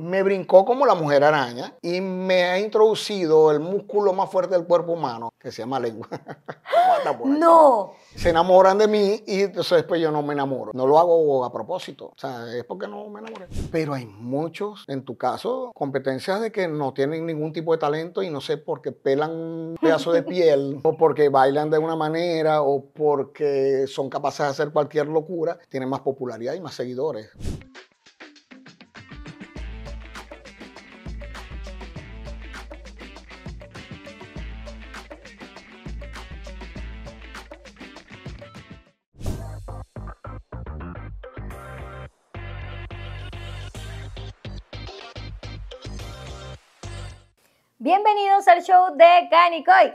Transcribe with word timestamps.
me 0.00 0.22
brincó 0.22 0.64
como 0.64 0.86
la 0.86 0.94
mujer 0.94 1.22
araña 1.22 1.74
y 1.82 2.00
me 2.00 2.44
ha 2.44 2.58
introducido 2.58 3.50
el 3.50 3.60
músculo 3.60 4.14
más 4.14 4.30
fuerte 4.30 4.54
del 4.54 4.64
cuerpo 4.64 4.92
humano, 4.92 5.32
que 5.38 5.52
se 5.52 5.62
llama 5.62 5.78
lengua. 5.78 6.08
no. 7.26 7.92
Se 8.16 8.30
enamoran 8.30 8.78
de 8.78 8.88
mí 8.88 9.22
y 9.26 9.42
entonces 9.42 9.78
después 9.78 10.00
yo 10.00 10.10
no 10.10 10.22
me 10.22 10.32
enamoro. 10.32 10.72
No 10.74 10.86
lo 10.86 10.98
hago 10.98 11.44
a 11.44 11.52
propósito, 11.52 12.06
o 12.06 12.14
sea, 12.16 12.46
es 12.56 12.64
porque 12.64 12.88
no 12.88 13.08
me 13.10 13.20
enamoré. 13.20 13.46
Pero 13.70 13.92
hay 13.92 14.06
muchos, 14.06 14.84
en 14.88 15.04
tu 15.04 15.18
caso, 15.18 15.70
competencias 15.74 16.40
de 16.40 16.50
que 16.50 16.66
no 16.66 16.94
tienen 16.94 17.26
ningún 17.26 17.52
tipo 17.52 17.72
de 17.72 17.78
talento 17.78 18.22
y 18.22 18.30
no 18.30 18.40
sé 18.40 18.56
por 18.56 18.80
qué 18.80 18.92
pelan 18.92 19.30
un 19.32 19.76
pedazo 19.80 20.12
de 20.12 20.22
piel 20.22 20.80
o 20.82 20.96
porque 20.96 21.28
bailan 21.28 21.68
de 21.68 21.78
una 21.78 21.94
manera 21.94 22.62
o 22.62 22.84
porque 22.86 23.84
son 23.86 24.08
capaces 24.08 24.46
de 24.46 24.50
hacer 24.50 24.72
cualquier 24.72 25.08
locura, 25.08 25.58
tienen 25.68 25.90
más 25.90 26.00
popularidad 26.00 26.54
y 26.54 26.60
más 26.60 26.74
seguidores. 26.74 27.28
Al 48.50 48.62
show 48.64 48.96
de 48.96 49.28
Canicoy. 49.30 49.94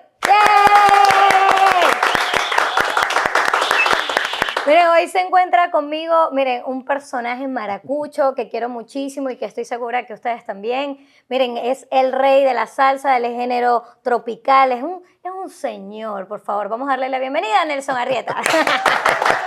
Miren, 4.66 4.88
hoy 4.88 5.08
se 5.10 5.20
encuentra 5.20 5.72
conmigo, 5.72 6.32
miren, 6.32 6.64
un 6.66 6.86
personaje 6.86 7.48
maracucho 7.50 8.34
que 8.34 8.50
quiero 8.50 8.70
muchísimo 8.70 9.30
y 9.30 9.36
que 9.36 9.46
estoy 9.46 9.66
segura 9.66 10.06
que 10.06 10.14
ustedes 10.14 10.46
también. 10.46 11.06
Miren, 11.28 11.58
es 11.58 11.86
el 11.92 12.14
rey 12.14 12.46
de 12.46 12.54
la 12.54 12.66
salsa 12.66 13.14
del 13.20 13.26
género 13.34 13.84
tropical, 14.02 14.72
es 14.72 14.82
un, 14.82 15.04
es 15.22 15.32
un 15.32 15.50
señor, 15.50 16.28
por 16.28 16.40
favor. 16.40 16.70
Vamos 16.70 16.88
a 16.88 16.92
darle 16.92 17.10
la 17.10 17.20
bienvenida 17.20 17.62
a 17.62 17.66
Nelson 17.66 17.98
Arrieta. 17.98 18.42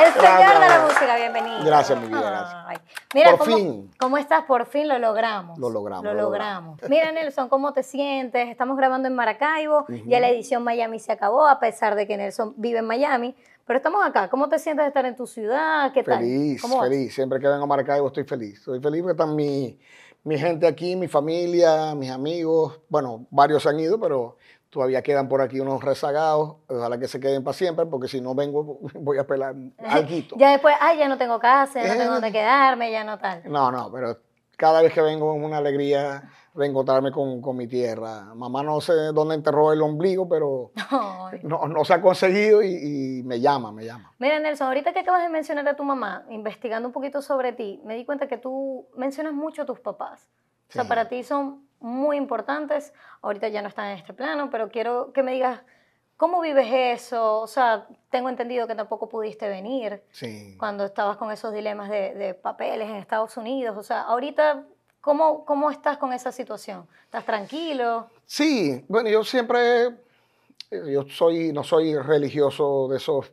El 0.00 0.12
señor 0.14 0.60
de 0.60 0.68
la 0.68 0.84
música, 0.86 1.16
bienvenido. 1.16 1.64
Gracias, 1.64 2.00
mi 2.00 2.06
vida, 2.06 2.20
gracias. 2.22 2.82
Mira, 3.14 3.36
Por 3.36 3.46
fin. 3.46 3.90
¿Cómo 3.98 4.16
estás? 4.16 4.44
Por 4.44 4.66
fin 4.66 4.88
lo 4.88 4.98
logramos. 4.98 5.58
Lo 5.58 5.68
logramos. 5.68 6.04
Lo, 6.04 6.14
logramos. 6.14 6.80
Mira, 6.88 7.12
Nelson, 7.12 7.48
¿cómo 7.48 7.72
te 7.72 7.82
sientes? 7.82 8.48
Estamos 8.48 8.76
grabando 8.76 9.08
en 9.08 9.14
Maracaibo, 9.14 9.84
ya 10.06 10.20
la 10.20 10.28
edición 10.28 10.64
Miami 10.64 10.98
se 10.98 11.12
acabó, 11.12 11.46
a 11.46 11.60
pesar 11.60 11.96
de 11.96 12.06
que 12.06 12.16
Nelson 12.16 12.54
vive 12.56 12.78
en 12.78 12.86
Miami. 12.86 13.34
Pero 13.66 13.76
estamos 13.76 14.04
acá. 14.04 14.28
¿Cómo 14.30 14.48
te 14.48 14.58
sientes 14.58 14.84
de 14.84 14.88
estar 14.88 15.04
en 15.04 15.16
tu 15.16 15.26
ciudad? 15.26 15.92
¿Qué 15.92 16.02
tal? 16.02 16.18
Feliz, 16.18 16.62
feliz. 16.62 17.14
Siempre 17.14 17.38
que 17.38 17.46
vengo 17.46 17.64
a 17.64 17.66
Maracaibo 17.66 18.08
estoy 18.08 18.24
feliz. 18.24 18.58
Estoy 18.58 18.80
feliz 18.80 19.02
porque 19.02 19.12
están 19.12 19.36
mi, 19.36 19.78
mi 20.24 20.38
gente 20.38 20.66
aquí, 20.66 20.96
mi 20.96 21.08
familia, 21.08 21.94
mis 21.94 22.10
amigos. 22.10 22.80
Bueno, 22.88 23.26
varios 23.30 23.66
han 23.66 23.78
ido, 23.78 24.00
pero 24.00 24.38
Todavía 24.70 25.02
quedan 25.02 25.28
por 25.28 25.42
aquí 25.42 25.58
unos 25.58 25.82
rezagados, 25.82 26.56
ojalá 26.68 26.96
que 26.98 27.08
se 27.08 27.18
queden 27.18 27.42
para 27.42 27.54
siempre, 27.54 27.86
porque 27.86 28.06
si 28.06 28.20
no 28.20 28.36
vengo 28.36 28.78
voy 28.94 29.18
a 29.18 29.26
pelar 29.26 29.54
algo. 29.78 30.08
Ya 30.36 30.52
después, 30.52 30.74
ay, 30.80 30.98
ya 30.98 31.08
no 31.08 31.18
tengo 31.18 31.38
casa, 31.40 31.82
ya 31.82 31.92
no 31.92 31.98
tengo 31.98 32.12
dónde 32.12 32.32
quedarme, 32.32 32.92
ya 32.92 33.02
no 33.02 33.18
tal. 33.18 33.42
No, 33.46 33.72
no, 33.72 33.90
pero 33.90 34.16
cada 34.56 34.82
vez 34.82 34.92
que 34.92 35.00
vengo 35.00 35.34
es 35.34 35.42
una 35.42 35.58
alegría 35.58 36.22
reencontrarme 36.54 37.10
con, 37.10 37.40
con, 37.40 37.56
mi 37.56 37.66
tierra. 37.66 38.34
Mamá 38.34 38.62
no 38.62 38.80
sé 38.80 38.92
dónde 39.14 39.34
enterró 39.34 39.72
el 39.72 39.80
ombligo, 39.82 40.28
pero 40.28 40.72
no, 41.42 41.66
no, 41.66 41.84
se 41.84 41.94
ha 41.94 42.02
conseguido 42.02 42.62
y, 42.62 43.22
me 43.24 43.40
llama, 43.40 43.72
me 43.72 43.84
llama. 43.84 44.12
Mira, 44.18 44.38
Nelson, 44.38 44.66
ahorita 44.66 44.92
que 44.92 45.00
acabas 45.00 45.22
de 45.22 45.28
mencionar 45.28 45.66
a 45.68 45.76
tu 45.76 45.84
mamá, 45.84 46.24
investigando 46.30 46.88
un 46.88 46.92
poquito 46.92 47.22
sobre 47.22 47.52
ti, 47.52 47.80
me 47.84 47.94
di 47.94 48.04
cuenta 48.04 48.28
que 48.28 48.36
tú 48.36 48.86
mencionas 48.96 49.32
mucho 49.32 49.62
a 49.62 49.66
tus 49.66 49.80
papás. 49.80 50.28
O 50.68 50.72
sea, 50.72 50.84
para 50.84 51.08
ti 51.08 51.24
son 51.24 51.66
muy 51.80 52.16
importantes. 52.16 52.92
Ahorita 53.22 53.48
ya 53.48 53.62
no 53.62 53.68
están 53.68 53.86
en 53.90 53.98
este 53.98 54.12
plano, 54.12 54.50
pero 54.50 54.68
quiero 54.68 55.12
que 55.12 55.22
me 55.22 55.32
digas 55.32 55.60
cómo 56.16 56.40
vives 56.40 56.68
eso. 56.70 57.40
O 57.40 57.46
sea, 57.46 57.86
tengo 58.10 58.28
entendido 58.28 58.66
que 58.66 58.74
tampoco 58.74 59.08
pudiste 59.08 59.48
venir 59.48 60.02
cuando 60.58 60.84
estabas 60.84 61.16
con 61.16 61.32
esos 61.32 61.52
dilemas 61.52 61.88
de, 61.88 62.38
papeles 62.40 62.88
en 62.88 62.96
Estados 62.96 63.36
Unidos. 63.36 63.76
O 63.76 63.82
sea, 63.82 64.02
ahorita, 64.02 64.64
¿cómo, 65.00 65.44
¿cómo 65.44 65.70
estás 65.70 65.98
con 65.98 66.12
esa 66.12 66.30
situación? 66.30 66.86
¿Estás 67.04 67.24
tranquilo? 67.24 68.08
Sí, 68.26 68.84
bueno, 68.88 69.08
yo 69.08 69.24
siempre, 69.24 69.86
eh, 70.70 70.92
yo 70.92 71.08
soy, 71.08 71.52
no 71.52 71.64
soy 71.64 71.96
religioso 71.96 72.88
de 72.88 72.98
esos 72.98 73.32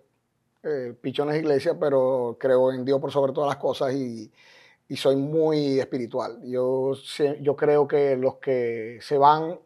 eh, 0.63 0.93
pichones 0.99 1.33
de 1.33 1.39
iglesia, 1.41 1.77
pero 1.79 2.37
creo 2.39 2.71
en 2.71 2.83
Dios 2.83 2.99
por 2.99 3.11
sobre 3.11 3.33
todas 3.33 3.49
las 3.49 3.57
cosas 3.57 3.93
y 3.93 4.31
y 4.89 4.95
soy 4.95 5.15
muy 5.15 5.79
espiritual. 5.79 6.39
Yo, 6.43 6.93
yo 7.41 7.55
creo 7.55 7.87
que 7.87 8.15
los 8.15 8.35
que 8.35 8.99
se 9.01 9.17
van, 9.17 9.59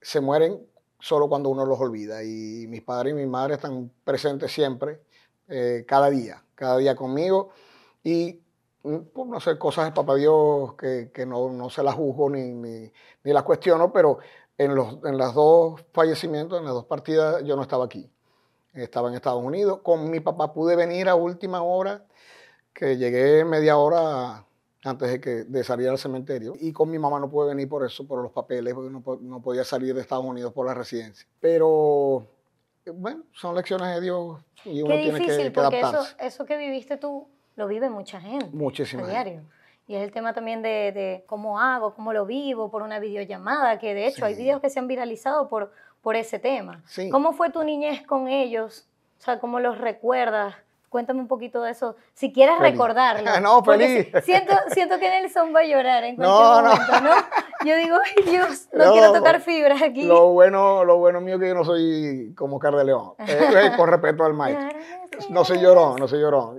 se 0.00 0.20
mueren 0.20 0.60
solo 0.98 1.28
cuando 1.28 1.48
uno 1.48 1.64
los 1.64 1.80
olvida. 1.80 2.22
Y 2.22 2.66
mis 2.68 2.82
padres 2.82 3.12
y 3.12 3.16
mi 3.16 3.26
madre 3.26 3.54
están 3.54 3.90
presentes 4.04 4.52
siempre, 4.52 5.00
eh, 5.48 5.84
cada 5.86 6.10
día, 6.10 6.44
cada 6.54 6.76
día 6.76 6.94
conmigo. 6.94 7.50
Y 8.04 8.40
mm, 8.82 8.98
por 9.12 9.26
no 9.26 9.40
sé, 9.40 9.58
cosas 9.58 9.86
de 9.86 9.92
papá 9.92 10.16
Dios 10.16 10.74
que, 10.74 11.10
que 11.12 11.24
no, 11.24 11.50
no, 11.50 11.70
se 11.70 11.82
las 11.82 11.94
juzgo 11.94 12.28
ni, 12.30 12.52
ni, 12.52 12.92
ni 13.24 13.32
las 13.32 13.42
cuestiono, 13.42 13.92
pero 13.92 14.18
en 14.58 14.74
los 14.74 14.98
en 15.04 15.16
las 15.16 15.34
dos 15.34 15.82
fallecimientos, 15.92 16.58
en 16.58 16.64
las 16.64 16.74
dos 16.74 16.84
partidas, 16.84 17.42
yo 17.44 17.56
no 17.56 17.62
estaba 17.62 17.86
aquí. 17.86 18.10
Estaba 18.74 19.08
en 19.08 19.14
Estados 19.14 19.42
Unidos. 19.42 19.80
Con 19.82 20.10
mi 20.10 20.20
papá 20.20 20.52
pude 20.52 20.76
venir 20.76 21.08
a 21.08 21.14
última 21.14 21.62
hora 21.62 22.06
que 22.72 22.96
llegué 22.96 23.44
media 23.44 23.76
hora 23.76 24.44
antes 24.84 25.10
de, 25.10 25.20
que, 25.20 25.30
de 25.44 25.64
salir 25.64 25.88
al 25.88 25.98
cementerio. 25.98 26.54
Y 26.58 26.72
con 26.72 26.90
mi 26.90 26.98
mamá 26.98 27.20
no 27.20 27.30
pude 27.30 27.48
venir 27.48 27.68
por 27.68 27.84
eso, 27.84 28.06
por 28.06 28.22
los 28.22 28.32
papeles, 28.32 28.74
porque 28.74 28.90
no, 28.90 29.02
no 29.20 29.40
podía 29.40 29.64
salir 29.64 29.94
de 29.94 30.00
Estados 30.00 30.24
Unidos 30.24 30.52
por 30.52 30.66
la 30.66 30.74
residencia. 30.74 31.26
Pero, 31.40 32.26
bueno, 32.86 33.22
son 33.32 33.54
lecciones 33.54 33.94
de 33.94 34.00
Dios 34.00 34.40
y 34.64 34.82
uno 34.82 34.94
tiene 34.94 35.20
que, 35.20 35.50
porque 35.50 35.80
Eso, 35.80 36.04
eso 36.18 36.44
que 36.46 36.56
viviste 36.56 36.96
tú 36.96 37.28
lo 37.56 37.68
vive 37.68 37.90
mucha 37.90 38.20
gente. 38.20 38.46
Muchísima. 38.52 39.04
A 39.04 39.08
diario. 39.08 39.42
Y 39.86 39.96
es 39.96 40.02
el 40.02 40.12
tema 40.12 40.32
también 40.32 40.62
de, 40.62 40.92
de, 40.92 41.24
cómo 41.26 41.60
hago, 41.60 41.94
cómo 41.94 42.12
lo 42.12 42.24
vivo 42.24 42.70
por 42.70 42.82
una 42.82 42.98
videollamada, 42.98 43.78
que 43.78 43.94
de 43.94 44.06
hecho 44.06 44.24
hay 44.24 44.34
videos 44.34 44.60
que 44.60 44.70
se 44.70 44.78
han 44.78 44.86
viralizado 44.86 45.48
por, 45.48 45.72
por 46.00 46.16
ese 46.16 46.38
tema. 46.38 46.82
Sí. 46.86 47.10
¿Cómo 47.10 47.32
fue 47.32 47.50
tu 47.50 47.62
niñez 47.62 48.06
con 48.06 48.28
ellos? 48.28 48.86
O 49.18 49.22
sea, 49.22 49.38
¿cómo 49.38 49.60
los 49.60 49.78
recuerdas? 49.78 50.54
Cuéntame 50.92 51.20
un 51.20 51.26
poquito 51.26 51.62
de 51.62 51.70
eso, 51.70 51.96
si 52.12 52.34
quieres 52.34 52.58
recordarlo. 52.58 53.24
no, 53.40 53.64
feliz. 53.64 54.08
Siento, 54.24 54.52
siento 54.72 54.98
que 54.98 55.08
Nelson 55.08 55.50
va 55.54 55.60
a 55.60 55.64
llorar 55.64 56.04
en 56.04 56.16
cualquier 56.16 56.38
no, 56.38 56.62
momento, 56.62 57.00
¿no? 57.00 57.66
Yo 57.66 57.76
digo, 57.76 57.96
ay 58.04 58.30
Dios, 58.30 58.68
no, 58.74 58.92
quiero 58.92 59.10
tocar 59.10 59.40
fibras 59.40 59.80
aquí. 59.80 60.02
Lo 60.02 60.32
bueno, 60.32 60.84
lo 60.84 60.98
bueno 60.98 61.22
mío 61.22 61.36
es 61.36 61.40
que 61.40 61.48
yo 61.48 61.54
no 61.54 61.64
soy 61.64 62.34
como 62.36 62.58
Car 62.58 62.76
de 62.76 62.84
León, 62.84 63.14
eh, 63.26 63.40
eh, 63.56 63.70
con 63.74 63.88
respeto 63.88 64.22
al 64.22 64.34
maestro. 64.34 64.68
No 65.30 65.46
soy 65.46 65.60
llorón, 65.60 65.96
no 65.98 66.06
soy 66.06 66.20
llorón. 66.20 66.58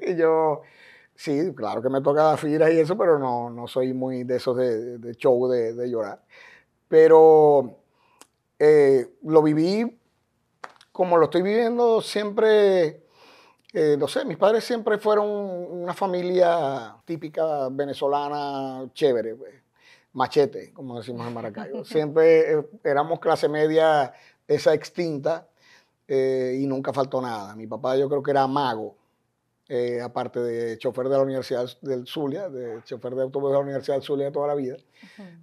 y 0.00 0.14
yo, 0.16 0.62
sí, 1.16 1.52
claro 1.56 1.82
que 1.82 1.88
me 1.88 2.02
toca 2.02 2.36
fibras 2.36 2.70
y 2.70 2.78
eso, 2.78 2.96
pero 2.96 3.18
no, 3.18 3.50
no 3.50 3.66
soy 3.66 3.92
muy 3.94 4.22
de 4.22 4.36
esos 4.36 4.56
de, 4.56 4.98
de 4.98 5.14
show 5.16 5.48
de, 5.48 5.74
de, 5.74 5.90
llorar. 5.90 6.20
Pero 6.86 7.78
eh, 8.60 9.08
lo 9.24 9.42
viví 9.42 9.98
como 10.92 11.16
lo 11.16 11.24
estoy 11.24 11.42
viviendo 11.42 12.00
siempre 12.00 13.05
eh, 13.72 13.96
no 13.98 14.06
sé, 14.06 14.24
mis 14.24 14.36
padres 14.36 14.64
siempre 14.64 14.98
fueron 14.98 15.28
una 15.28 15.92
familia 15.92 16.96
típica 17.04 17.68
venezolana, 17.70 18.88
chévere, 18.92 19.34
pues, 19.34 19.54
machete, 20.12 20.72
como 20.72 20.98
decimos 20.98 21.26
en 21.26 21.34
Maracaibo. 21.34 21.84
Siempre 21.84 22.52
eh, 22.52 22.66
éramos 22.84 23.20
clase 23.20 23.48
media, 23.48 24.14
esa 24.46 24.72
extinta, 24.72 25.48
eh, 26.08 26.58
y 26.60 26.66
nunca 26.66 26.92
faltó 26.92 27.20
nada. 27.20 27.54
Mi 27.54 27.66
papá 27.66 27.96
yo 27.96 28.08
creo 28.08 28.22
que 28.22 28.30
era 28.30 28.46
mago, 28.46 28.96
aparte 30.02 30.40
de 30.40 30.78
chofer 30.78 31.08
de 31.08 31.16
la 31.16 31.22
Universidad 31.22 31.66
del 31.82 32.06
Zulia, 32.06 32.48
de 32.48 32.82
chofer 32.84 33.16
de 33.16 33.22
autobús 33.22 33.50
de 33.50 33.54
la 33.54 33.60
Universidad 33.60 33.96
del 33.96 34.04
Zulia 34.04 34.30
toda 34.30 34.46
la 34.46 34.54
vida, 34.54 34.76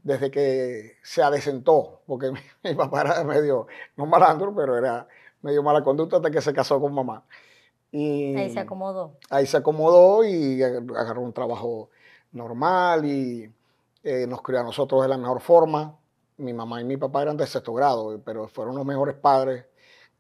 desde 0.02 0.32
que 0.32 0.94
se 1.04 1.22
adesentó, 1.22 2.02
porque 2.08 2.32
mi, 2.64 2.74
papá 2.74 3.02
era 3.02 3.24
medio, 3.26 3.68
no 3.98 4.06
malandro, 4.06 4.56
pero 4.56 4.78
era 4.78 5.08
medio 5.42 5.62
mala 5.62 5.84
conducta 5.84 6.16
hasta 6.16 6.32
que 6.32 6.42
se 6.42 6.54
casó 6.54 6.80
con 6.80 6.94
mamá. 6.94 7.26
Y 7.94 8.36
ahí 8.36 8.50
se 8.50 8.60
acomodó. 8.60 9.18
Ahí 9.30 9.46
se 9.46 9.56
acomodó 9.56 10.24
y 10.24 10.64
agarró 10.64 11.22
un 11.22 11.32
trabajo 11.32 11.92
normal 12.32 13.06
y 13.06 13.54
eh, 14.02 14.26
nos 14.28 14.42
crió 14.42 14.62
a 14.62 14.64
nosotros 14.64 15.04
de 15.04 15.08
la 15.08 15.18
mejor 15.18 15.40
forma. 15.42 15.96
Mi 16.38 16.54
mamá 16.54 16.82
y 16.82 16.86
mi 16.86 16.98
papá 16.98 17.22
eran 17.22 17.38
de 17.38 17.46
sexto 17.46 17.72
grado, 17.72 18.20
pero 18.26 18.48
fueron 18.48 18.76
los 18.76 18.84
mejores 18.84 19.16
padres 19.16 19.66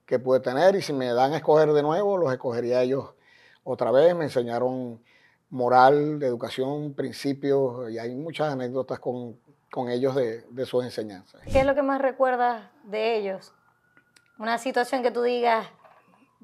que 0.06 0.20
pude 0.20 0.40
tener 0.40 0.76
y 0.76 0.84
si 0.84 0.94
me 0.94 1.08
dan 1.14 1.34
a 1.34 1.38
escoger 1.38 1.74
de 1.74 1.82
nuevo, 1.82 2.16
los 2.16 2.32
escogería 2.32 2.84
ellos 2.84 3.10
otra 3.64 3.90
vez. 3.90 4.16
Me 4.16 4.26
enseñaron 4.26 5.02
moral, 5.50 6.20
de 6.20 6.28
educación, 6.28 6.94
principios 6.94 7.90
y 7.90 7.98
hay 7.98 8.14
muchas 8.14 8.54
anécdotas 8.54 9.00
con, 9.00 9.40
con 9.72 9.90
ellos 9.90 10.14
de, 10.14 10.42
de 10.52 10.66
sus 10.68 10.84
enseñanzas. 10.84 11.42
¿Qué 11.52 11.62
es 11.62 11.66
lo 11.66 11.74
que 11.74 11.82
más 11.82 12.00
recuerdas 12.00 12.70
de 12.84 13.18
ellos? 13.18 13.52
Una 14.38 14.60
situación 14.60 15.02
que 15.02 15.10
tú 15.10 15.24
digas, 15.24 15.68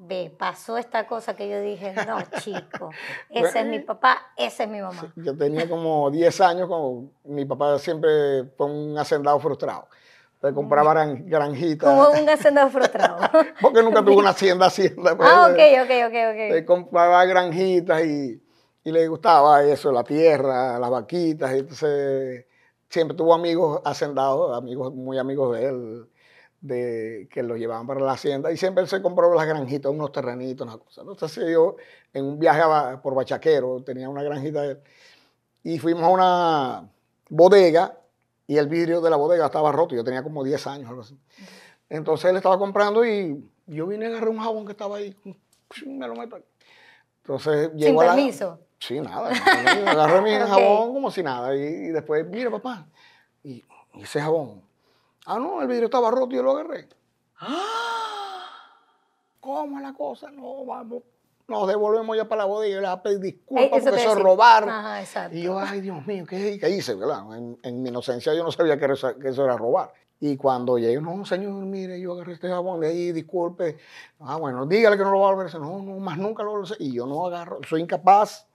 ve, 0.00 0.34
pasó 0.36 0.78
esta 0.78 1.06
cosa 1.06 1.36
que 1.36 1.48
yo 1.48 1.60
dije, 1.60 1.94
no, 2.06 2.18
chico, 2.40 2.90
ese 3.30 3.60
es 3.60 3.66
mi 3.66 3.80
papá, 3.80 4.32
ese 4.36 4.64
es 4.64 4.68
mi 4.70 4.80
mamá. 4.80 5.12
yo 5.16 5.36
tenía 5.36 5.68
como 5.68 6.10
10 6.10 6.40
años, 6.40 6.68
como 6.68 7.10
mi 7.24 7.44
papá 7.44 7.78
siempre 7.78 8.44
fue 8.56 8.66
un 8.66 8.98
hacendado 8.98 9.38
frustrado. 9.38 9.88
Entonces 10.34 10.54
compraba 10.54 10.94
granjitas. 11.04 11.86
Como 11.86 12.18
un 12.18 12.28
hacendado 12.30 12.70
frustrado. 12.70 13.18
Porque 13.60 13.82
nunca 13.82 14.02
tuvo 14.02 14.20
una 14.20 14.30
hacienda, 14.30 14.66
hacienda. 14.66 15.14
Pues, 15.16 15.28
ah, 15.30 15.50
ok, 15.50 15.58
ok, 15.84 15.90
ok, 16.06 16.60
ok. 16.60 16.64
compraba 16.64 17.22
granjitas 17.26 18.02
y, 18.02 18.42
y, 18.82 18.90
le 18.90 19.06
gustaba 19.06 19.62
eso, 19.64 19.92
la 19.92 20.02
tierra, 20.02 20.78
las 20.78 20.90
vaquitas. 20.90 21.52
entonces 21.52 22.46
siempre 22.88 23.14
tuvo 23.14 23.34
amigos 23.34 23.82
hacendados, 23.84 24.56
amigos 24.56 24.94
muy 24.94 25.18
amigos 25.18 25.54
de 25.54 25.66
él 25.66 26.06
de, 26.60 27.28
que 27.32 27.42
lo 27.42 27.56
llevaban 27.56 27.86
para 27.86 28.00
la 28.00 28.12
hacienda 28.12 28.52
y 28.52 28.56
siempre 28.56 28.86
se 28.86 29.00
compró 29.00 29.34
las 29.34 29.46
granjitas, 29.46 29.90
unos 29.90 30.12
terrenitos, 30.12 30.66
una 30.66 30.78
cosa. 30.78 31.02
Entonces 31.02 31.44
yo 31.50 31.76
en 32.12 32.24
un 32.24 32.38
viaje 32.38 32.62
por 33.02 33.14
Bachaquero 33.14 33.82
tenía 33.82 34.08
una 34.08 34.22
granjita 34.22 34.78
y 35.62 35.78
fuimos 35.78 36.04
a 36.04 36.08
una 36.08 36.90
bodega 37.28 37.98
y 38.46 38.58
el 38.58 38.68
vidrio 38.68 39.00
de 39.00 39.10
la 39.10 39.16
bodega 39.16 39.46
estaba 39.46 39.72
roto. 39.72 39.94
Yo 39.94 40.04
tenía 40.04 40.22
como 40.22 40.44
10 40.44 40.66
años, 40.66 40.88
algo 40.88 41.02
así. 41.02 41.16
Entonces 41.88 42.30
él 42.30 42.36
estaba 42.36 42.58
comprando 42.58 43.04
y 43.04 43.42
yo 43.66 43.86
vine 43.86 44.06
a 44.06 44.08
agarrar 44.08 44.28
un 44.28 44.38
jabón 44.38 44.66
que 44.66 44.72
estaba 44.72 44.96
ahí, 44.96 45.16
me 45.86 46.06
lo 46.06 46.14
meto 46.14 46.38
Entonces 47.22 47.70
¿Sin 47.78 47.96
permiso? 47.96 48.58
Sí, 48.78 49.00
nada. 49.00 49.30
Agarré 49.86 50.20
mi 50.22 50.30
jabón 50.48 50.94
como 50.94 51.10
si 51.10 51.22
nada 51.22 51.54
y, 51.54 51.88
después, 51.88 52.26
mira 52.26 52.50
papá, 52.50 52.86
y 53.42 53.62
ese 53.98 54.20
jabón 54.20 54.62
Ah, 55.26 55.38
no, 55.38 55.62
el 55.62 55.68
vidrio 55.68 55.86
estaba 55.86 56.10
roto 56.10 56.32
y 56.32 56.36
yo 56.36 56.42
lo 56.42 56.52
agarré. 56.52 56.88
¿Cómo 59.40 59.78
es 59.78 59.82
la 59.82 59.94
cosa? 59.94 60.30
No, 60.30 60.64
vamos. 60.64 61.02
Nos 61.48 61.66
devolvemos 61.66 62.16
ya 62.16 62.28
para 62.28 62.42
la 62.42 62.44
bodega 62.44 62.78
y 62.78 62.80
le 62.80 62.86
voy 62.86 62.96
a 62.96 63.02
pedir 63.02 63.18
disculpas 63.18 63.82
porque 63.82 64.00
eso 64.00 64.12
es 64.12 64.18
robar. 64.20 64.68
Ajá, 64.68 65.00
exacto. 65.00 65.36
Y 65.36 65.42
yo, 65.42 65.58
ay, 65.58 65.80
Dios 65.80 66.06
mío, 66.06 66.24
¿qué, 66.28 66.70
hice? 66.70 66.96
En, 67.62 67.82
mi 67.82 67.88
inocencia 67.88 68.32
yo 68.34 68.44
no 68.44 68.52
sabía 68.52 68.78
que, 68.78 68.84
eso, 68.84 69.44
era 69.44 69.56
robar. 69.56 69.92
Y 70.20 70.36
cuando 70.36 70.78
llegué, 70.78 71.00
no, 71.00 71.24
señor, 71.24 71.64
mire, 71.64 72.00
yo 72.00 72.12
agarré 72.12 72.34
este 72.34 72.48
jabón 72.48 72.80
de 72.80 72.88
ahí, 72.88 73.10
disculpe. 73.10 73.78
Ah, 74.20 74.36
bueno, 74.36 74.64
dígale 74.64 74.96
que 74.96 75.02
no 75.02 75.10
lo 75.10 75.20
va 75.20 75.28
a 75.28 75.30
volver 75.32 75.46
a 75.46 75.48
hacer. 75.48 75.60
No, 75.60 75.82
no, 75.82 75.98
más 75.98 76.18
nunca 76.18 76.44
lo 76.44 76.52
voy 76.52 76.60
a 76.60 76.64
hacer. 76.64 76.76
Y 76.78 76.92
yo 76.92 77.06
no 77.06 77.26
agarro, 77.26 77.58
soy 77.68 77.80
incapaz 77.80 78.46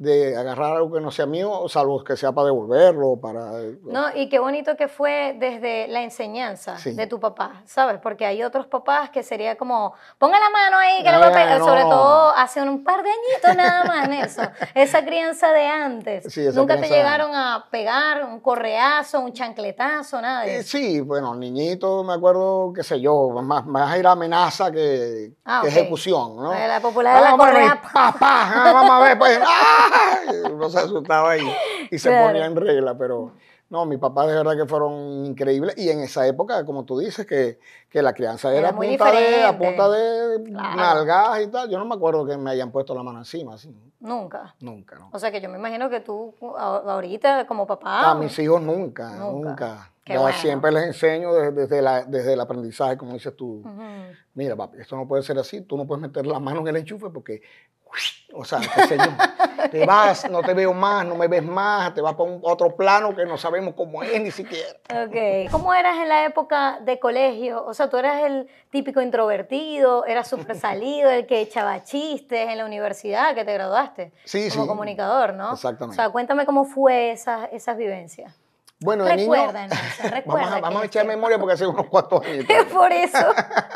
de 0.00 0.34
agarrar 0.34 0.76
algo 0.76 0.90
que 0.94 1.00
no 1.02 1.10
sea 1.10 1.26
mío, 1.26 1.68
salvo 1.68 2.02
que 2.02 2.16
sea 2.16 2.32
para 2.32 2.46
devolverlo, 2.46 3.18
para... 3.20 3.60
Eh, 3.60 3.78
no, 3.84 4.06
y 4.16 4.30
qué 4.30 4.38
bonito 4.38 4.74
que 4.74 4.88
fue 4.88 5.36
desde 5.38 5.88
la 5.88 6.00
enseñanza 6.02 6.76
de 6.82 7.06
tu 7.06 7.20
papá, 7.20 7.60
¿sabes? 7.66 7.98
Porque 8.02 8.24
hay 8.24 8.42
otros 8.42 8.66
papás 8.66 9.10
que 9.10 9.22
sería 9.22 9.58
como, 9.58 9.92
ponga 10.16 10.40
la 10.40 10.48
mano 10.48 10.78
ahí, 10.78 11.02
que 11.02 11.12
no, 11.12 11.18
lo 11.18 11.30
pegue, 11.30 11.58
sobre 11.58 11.82
todo 11.82 12.30
hace 12.34 12.62
un 12.62 12.82
par 12.82 13.02
de 13.02 13.10
añitos 13.10 13.56
nada 13.56 13.84
más 13.84 14.06
en 14.06 14.12
eso, 14.14 14.42
esa 14.74 15.04
crianza 15.04 15.52
de 15.52 15.66
antes. 15.66 16.54
Nunca 16.54 16.80
te 16.80 16.88
llegaron 16.88 17.34
a 17.34 17.66
pegar 17.70 18.24
un 18.24 18.40
correazo, 18.40 19.20
un 19.20 19.34
chancletazo, 19.34 20.22
nada 20.22 20.44
de 20.44 20.60
eso. 20.60 20.78
Sí, 20.78 21.02
bueno, 21.02 21.34
niñito, 21.34 22.04
me 22.04 22.14
acuerdo, 22.14 22.72
qué 22.74 22.82
sé 22.82 23.02
yo, 23.02 23.28
más, 23.42 23.66
más 23.66 23.94
era 23.94 24.12
amenaza 24.12 24.72
que, 24.72 25.34
ah, 25.44 25.60
ejecución, 25.66 26.36
¿no? 26.36 26.54
La 26.54 26.80
popular 26.80 27.16
de 27.16 27.30
la 27.30 27.36
correa. 27.36 27.82
Papá, 27.92 28.50
vamos 28.72 28.92
a 28.92 29.00
ver, 29.00 29.18
pues, 29.18 29.38
¡ah! 29.46 29.89
uno 30.52 30.68
se 30.68 30.78
asustaba 30.78 31.32
ahí 31.32 31.52
y 31.90 31.98
se 31.98 32.10
ponía 32.10 32.46
en 32.46 32.56
regla, 32.56 32.96
pero 32.96 33.32
no, 33.70 33.86
mis 33.86 34.00
papás 34.00 34.26
de 34.26 34.34
verdad 34.34 34.56
que 34.56 34.66
fueron 34.66 35.24
increíbles 35.26 35.78
y 35.78 35.90
en 35.90 36.00
esa 36.00 36.26
época, 36.26 36.64
como 36.64 36.84
tú 36.84 36.98
dices, 36.98 37.24
que, 37.24 37.60
que 37.88 38.02
la 38.02 38.12
crianza 38.12 38.52
era, 38.52 38.70
a, 38.70 38.72
punta 38.76 39.12
de, 39.12 39.44
a 39.44 39.56
punta 39.56 39.88
de 39.88 40.40
nalgas 40.50 41.40
y 41.42 41.46
tal. 41.46 41.70
Yo 41.70 41.78
no 41.78 41.84
me 41.84 41.94
acuerdo 41.94 42.26
que 42.26 42.36
me 42.36 42.50
hayan 42.50 42.72
puesto 42.72 42.96
la 42.96 43.04
mano 43.04 43.20
encima. 43.20 43.54
Así. 43.54 43.72
Nunca. 44.00 44.56
Nunca, 44.58 44.98
no. 44.98 45.10
O 45.12 45.20
sea 45.20 45.30
que 45.30 45.40
yo 45.40 45.48
me 45.48 45.56
imagino 45.56 45.88
que 45.88 46.00
tú 46.00 46.34
ahorita 46.40 47.46
como 47.46 47.64
papá... 47.64 48.10
A 48.10 48.14
mis 48.16 48.36
hijos 48.40 48.60
nunca, 48.60 49.10
nunca. 49.10 49.92
Yo 50.04 50.28
siempre 50.32 50.72
les 50.72 50.86
enseño 50.88 51.32
desde, 51.52 51.80
la, 51.80 52.02
desde 52.02 52.32
el 52.32 52.40
aprendizaje, 52.40 52.96
como 52.96 53.12
dices 53.12 53.36
tú. 53.36 53.62
Mira, 54.34 54.56
papi, 54.56 54.78
esto 54.80 54.96
no 54.96 55.06
puede 55.06 55.22
ser 55.22 55.38
así. 55.38 55.60
Tú 55.60 55.76
no 55.76 55.86
puedes 55.86 56.02
meter 56.02 56.26
la 56.26 56.40
mano 56.40 56.60
en 56.60 56.68
el 56.68 56.76
enchufe 56.78 57.08
porque 57.10 57.42
o 58.32 58.44
sea, 58.44 58.60
te 59.70 59.84
vas, 59.84 60.28
no 60.30 60.42
te 60.42 60.54
veo 60.54 60.72
más, 60.72 61.04
no 61.04 61.16
me 61.16 61.28
ves 61.28 61.42
más, 61.42 61.92
te 61.94 62.00
vas 62.00 62.14
para 62.14 62.30
un 62.30 62.40
otro 62.42 62.74
plano 62.76 63.14
que 63.14 63.24
no 63.24 63.36
sabemos 63.36 63.74
cómo 63.74 64.02
es 64.02 64.20
ni 64.20 64.30
siquiera. 64.30 64.70
Ok. 64.88 65.50
¿Cómo 65.50 65.74
eras 65.74 65.96
en 65.98 66.08
la 66.08 66.24
época 66.24 66.78
de 66.80 66.98
colegio? 66.98 67.64
O 67.64 67.74
sea, 67.74 67.90
tú 67.90 67.96
eras 67.96 68.22
el 68.22 68.48
típico 68.70 69.00
introvertido, 69.00 70.04
eras 70.06 70.28
súper 70.28 70.56
salido, 70.56 71.10
el 71.10 71.26
que 71.26 71.40
echaba 71.40 71.82
chistes 71.82 72.48
en 72.48 72.58
la 72.58 72.64
universidad, 72.64 73.34
que 73.34 73.44
te 73.44 73.52
graduaste. 73.52 74.12
Sí, 74.24 74.48
como 74.50 74.66
comunicador, 74.66 75.34
¿no? 75.34 75.52
Exactamente. 75.52 76.00
O 76.00 76.02
sea, 76.02 76.10
cuéntame 76.10 76.46
cómo 76.46 76.64
fue 76.64 77.10
esas, 77.10 77.48
esas 77.52 77.76
vivencias. 77.76 78.39
Bueno, 78.82 79.04
de 79.04 79.14
niño. 79.14 79.30
vamos 80.26 80.52
a, 80.52 80.60
vamos 80.60 80.82
a 80.82 80.86
echar 80.86 81.06
memoria 81.06 81.38
porque 81.38 81.52
hace 81.52 81.66
unos 81.66 81.86
cuantos 81.86 82.24
años. 82.24 82.46
Por 82.72 82.90
eso. 82.90 83.18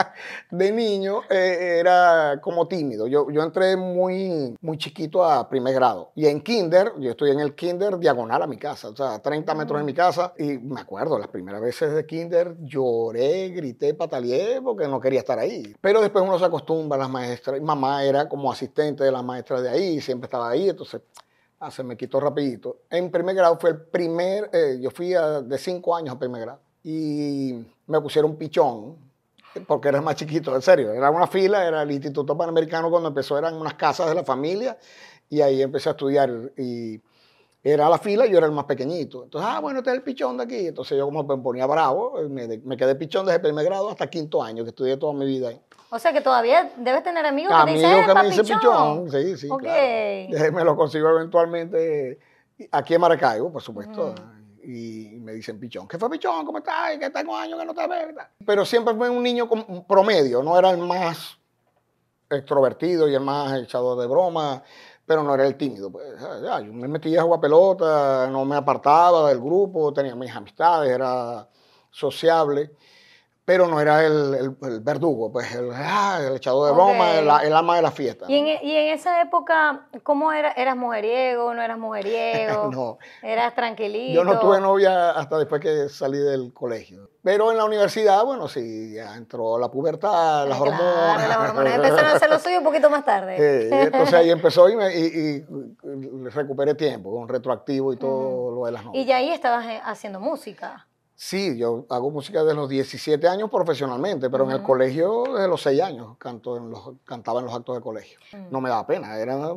de 0.50 0.72
niño 0.72 1.20
eh, 1.28 1.76
era 1.80 2.40
como 2.40 2.66
tímido. 2.66 3.06
Yo, 3.06 3.30
yo 3.30 3.42
entré 3.42 3.76
muy, 3.76 4.56
muy 4.62 4.78
chiquito 4.78 5.22
a 5.22 5.46
primer 5.46 5.74
grado. 5.74 6.10
Y 6.14 6.26
en 6.26 6.40
kinder, 6.40 6.92
yo 6.98 7.10
estoy 7.10 7.32
en 7.32 7.40
el 7.40 7.54
kinder 7.54 7.98
diagonal 7.98 8.42
a 8.42 8.46
mi 8.46 8.56
casa, 8.56 8.88
o 8.88 8.96
sea, 8.96 9.18
30 9.18 9.54
metros 9.54 9.78
de 9.78 9.84
mi 9.84 9.92
casa. 9.92 10.32
Y 10.38 10.56
me 10.58 10.80
acuerdo, 10.80 11.18
las 11.18 11.28
primeras 11.28 11.60
veces 11.60 11.92
de 11.92 12.06
kinder 12.06 12.56
lloré, 12.60 13.50
grité, 13.50 13.92
pataleé 13.92 14.62
porque 14.62 14.88
no 14.88 15.00
quería 15.00 15.20
estar 15.20 15.38
ahí. 15.38 15.76
Pero 15.82 16.00
después 16.00 16.24
uno 16.24 16.38
se 16.38 16.46
acostumbra 16.46 16.96
a 16.96 17.00
las 17.00 17.10
maestras. 17.10 17.60
Mamá 17.60 18.04
era 18.04 18.26
como 18.26 18.50
asistente 18.50 19.04
de 19.04 19.12
las 19.12 19.22
maestras 19.22 19.62
de 19.62 19.68
ahí, 19.68 20.00
siempre 20.00 20.28
estaba 20.28 20.48
ahí. 20.48 20.70
Entonces 20.70 21.02
Ah, 21.66 21.70
se 21.70 21.82
me 21.82 21.96
quitó 21.96 22.20
rapidito. 22.20 22.82
En 22.90 23.10
primer 23.10 23.34
grado 23.34 23.58
fue 23.58 23.70
el 23.70 23.80
primer, 23.80 24.50
eh, 24.52 24.78
yo 24.82 24.90
fui 24.90 25.14
de 25.14 25.56
cinco 25.56 25.96
años 25.96 26.14
a 26.14 26.18
primer 26.18 26.42
grado 26.42 26.60
y 26.82 27.54
me 27.86 28.00
pusieron 28.02 28.36
pichón 28.36 28.98
porque 29.66 29.88
era 29.88 30.02
más 30.02 30.16
chiquito, 30.16 30.54
en 30.54 30.60
serio. 30.60 30.92
Era 30.92 31.10
una 31.10 31.26
fila, 31.26 31.66
era 31.66 31.80
el 31.80 31.90
Instituto 31.90 32.36
Panamericano 32.36 32.90
cuando 32.90 33.08
empezó, 33.08 33.38
eran 33.38 33.54
unas 33.54 33.72
casas 33.74 34.10
de 34.10 34.14
la 34.14 34.24
familia 34.24 34.76
y 35.30 35.40
ahí 35.40 35.62
empecé 35.62 35.88
a 35.88 35.92
estudiar 35.92 36.52
y 36.58 37.00
era 37.64 37.88
la 37.88 37.96
fila 37.96 38.26
y 38.26 38.30
yo 38.30 38.36
era 38.36 38.46
el 38.46 38.52
más 38.52 38.66
pequeñito. 38.66 39.24
Entonces, 39.24 39.50
ah, 39.50 39.58
bueno, 39.58 39.78
este 39.78 39.90
es 39.90 39.96
el 39.96 40.02
pichón 40.02 40.36
de 40.36 40.44
aquí. 40.44 40.66
Entonces 40.66 40.98
yo 40.98 41.06
como 41.06 41.24
me 41.24 41.42
ponía 41.42 41.66
bravo, 41.66 42.18
me, 42.28 42.46
me 42.58 42.76
quedé 42.76 42.94
pichón 42.94 43.24
desde 43.24 43.40
primer 43.40 43.64
grado 43.64 43.88
hasta 43.88 44.06
quinto 44.06 44.42
año, 44.42 44.64
que 44.64 44.70
estudié 44.70 44.98
toda 44.98 45.14
mi 45.14 45.24
vida 45.24 45.48
ahí. 45.48 45.60
O 45.88 45.98
sea 45.98 46.12
que 46.12 46.20
todavía 46.20 46.72
debes 46.76 47.02
tener 47.02 47.24
amigos 47.24 47.54
que 47.56 47.64
te 47.64 47.72
dicen, 47.72 47.90
amigos 47.90 48.06
que 48.06 48.14
me 48.14 48.28
dicen 48.28 48.44
pichón. 48.44 49.10
Sí, 49.10 49.36
sí, 49.38 49.48
okay. 49.50 50.28
claro. 50.28 50.52
Me 50.52 50.64
lo 50.64 50.76
consigo 50.76 51.08
eventualmente 51.08 52.18
aquí 52.70 52.94
en 52.94 53.00
Maracaibo, 53.00 53.50
por 53.50 53.62
supuesto. 53.62 54.14
Y 54.62 55.18
me 55.20 55.32
dicen 55.32 55.58
pichón. 55.58 55.88
¿Qué 55.88 55.96
fue 55.96 56.10
pichón? 56.10 56.44
¿Cómo 56.44 56.58
estás? 56.58 56.98
Que 56.98 57.08
tengo 57.08 57.34
años 57.34 57.58
que 57.58 57.64
no 57.64 57.74
te 57.74 57.86
veo. 57.86 58.08
Pero 58.44 58.66
siempre 58.66 58.94
fue 58.94 59.08
un 59.08 59.22
niño 59.22 59.48
promedio. 59.86 60.42
No 60.42 60.58
era 60.58 60.70
el 60.70 60.78
más 60.78 61.38
extrovertido 62.28 63.08
y 63.08 63.14
el 63.14 63.20
más 63.20 63.56
echador 63.58 63.98
de 64.00 64.06
broma 64.06 64.62
pero 65.06 65.22
no 65.22 65.34
era 65.34 65.46
el 65.46 65.56
tímido. 65.56 65.90
Pues, 65.90 66.06
yo 66.20 66.72
me 66.72 66.88
metía 66.88 67.20
a 67.20 67.24
jugar 67.24 67.40
pelota, 67.40 68.28
no 68.30 68.44
me 68.44 68.56
apartaba 68.56 69.28
del 69.28 69.40
grupo, 69.40 69.92
tenía 69.92 70.14
mis 70.14 70.34
amistades, 70.34 70.90
era 70.90 71.48
sociable 71.90 72.72
pero 73.44 73.66
no 73.66 73.78
era 73.78 74.04
el, 74.04 74.56
el, 74.62 74.80
verdugo, 74.80 75.30
pues 75.30 75.54
el, 75.54 75.70
ah, 75.74 76.18
el 76.26 76.36
echador 76.36 76.68
de 76.68 76.72
broma, 76.72 77.12
el, 77.18 77.46
el, 77.46 77.52
alma 77.52 77.76
de 77.76 77.82
la 77.82 77.90
fiesta. 77.90 78.24
¿Y 78.26 78.36
en, 78.36 78.46
¿Y 78.46 78.74
en, 78.74 78.94
esa 78.94 79.20
época, 79.20 79.86
cómo 80.02 80.32
era? 80.32 80.52
¿Eras 80.52 80.76
mujeriego, 80.76 81.52
no 81.52 81.60
eras 81.60 81.78
mujeriego? 81.78 82.70
no. 82.72 82.98
¿Eras 83.22 83.54
tranquilito? 83.54 84.14
Yo 84.14 84.24
no 84.24 84.38
tuve 84.38 84.60
novia 84.60 85.10
hasta 85.10 85.38
después 85.38 85.60
que 85.60 85.90
salí 85.90 86.18
del 86.18 86.54
colegio. 86.54 87.10
Pero 87.22 87.50
en 87.50 87.58
la 87.58 87.64
universidad, 87.64 88.24
bueno, 88.24 88.48
sí, 88.48 88.94
ya 88.94 89.14
entró 89.14 89.58
la 89.58 89.70
pubertad, 89.70 90.46
las 90.48 90.58
hormonas. 90.58 91.28
las 91.28 91.38
hormonas 91.38 91.74
empezaron 91.74 92.06
a 92.06 92.12
hacer 92.14 92.30
lo 92.30 92.38
suyo 92.38 92.58
un 92.58 92.64
poquito 92.64 92.88
más 92.88 93.04
tarde. 93.04 93.84
entonces 93.84 94.14
ahí 94.14 94.30
empezó 94.30 94.68
y, 94.70 94.76
me, 94.76 94.94
y, 94.94 95.44
recuperé 96.30 96.74
tiempo 96.74 97.14
con 97.14 97.28
retroactivo 97.28 97.92
y 97.92 97.96
todo 97.96 98.54
lo 98.54 98.66
de 98.66 98.72
las 98.72 98.84
novias. 98.84 99.04
¿Y 99.04 99.06
ya 99.06 99.16
ahí 99.16 99.30
estabas 99.30 99.66
eh, 99.66 99.80
haciendo 99.84 100.18
música? 100.20 100.86
Sí, 101.16 101.56
yo 101.56 101.86
hago 101.90 102.10
música 102.10 102.42
desde 102.42 102.56
los 102.56 102.68
17 102.68 103.28
años 103.28 103.48
profesionalmente, 103.48 104.28
pero 104.28 104.44
en 104.44 104.50
el 104.50 104.62
colegio 104.62 105.24
desde 105.32 105.46
los 105.46 105.62
6 105.62 105.80
años 105.80 106.16
canto 106.18 106.56
en 106.56 106.70
los, 106.70 106.90
cantaba 107.04 107.38
en 107.40 107.46
los 107.46 107.54
actos 107.54 107.76
de 107.76 107.82
colegio. 107.82 108.18
Mm. 108.32 108.50
No 108.50 108.60
me 108.60 108.68
daba 108.68 108.86
pena, 108.86 109.16
era, 109.16 109.54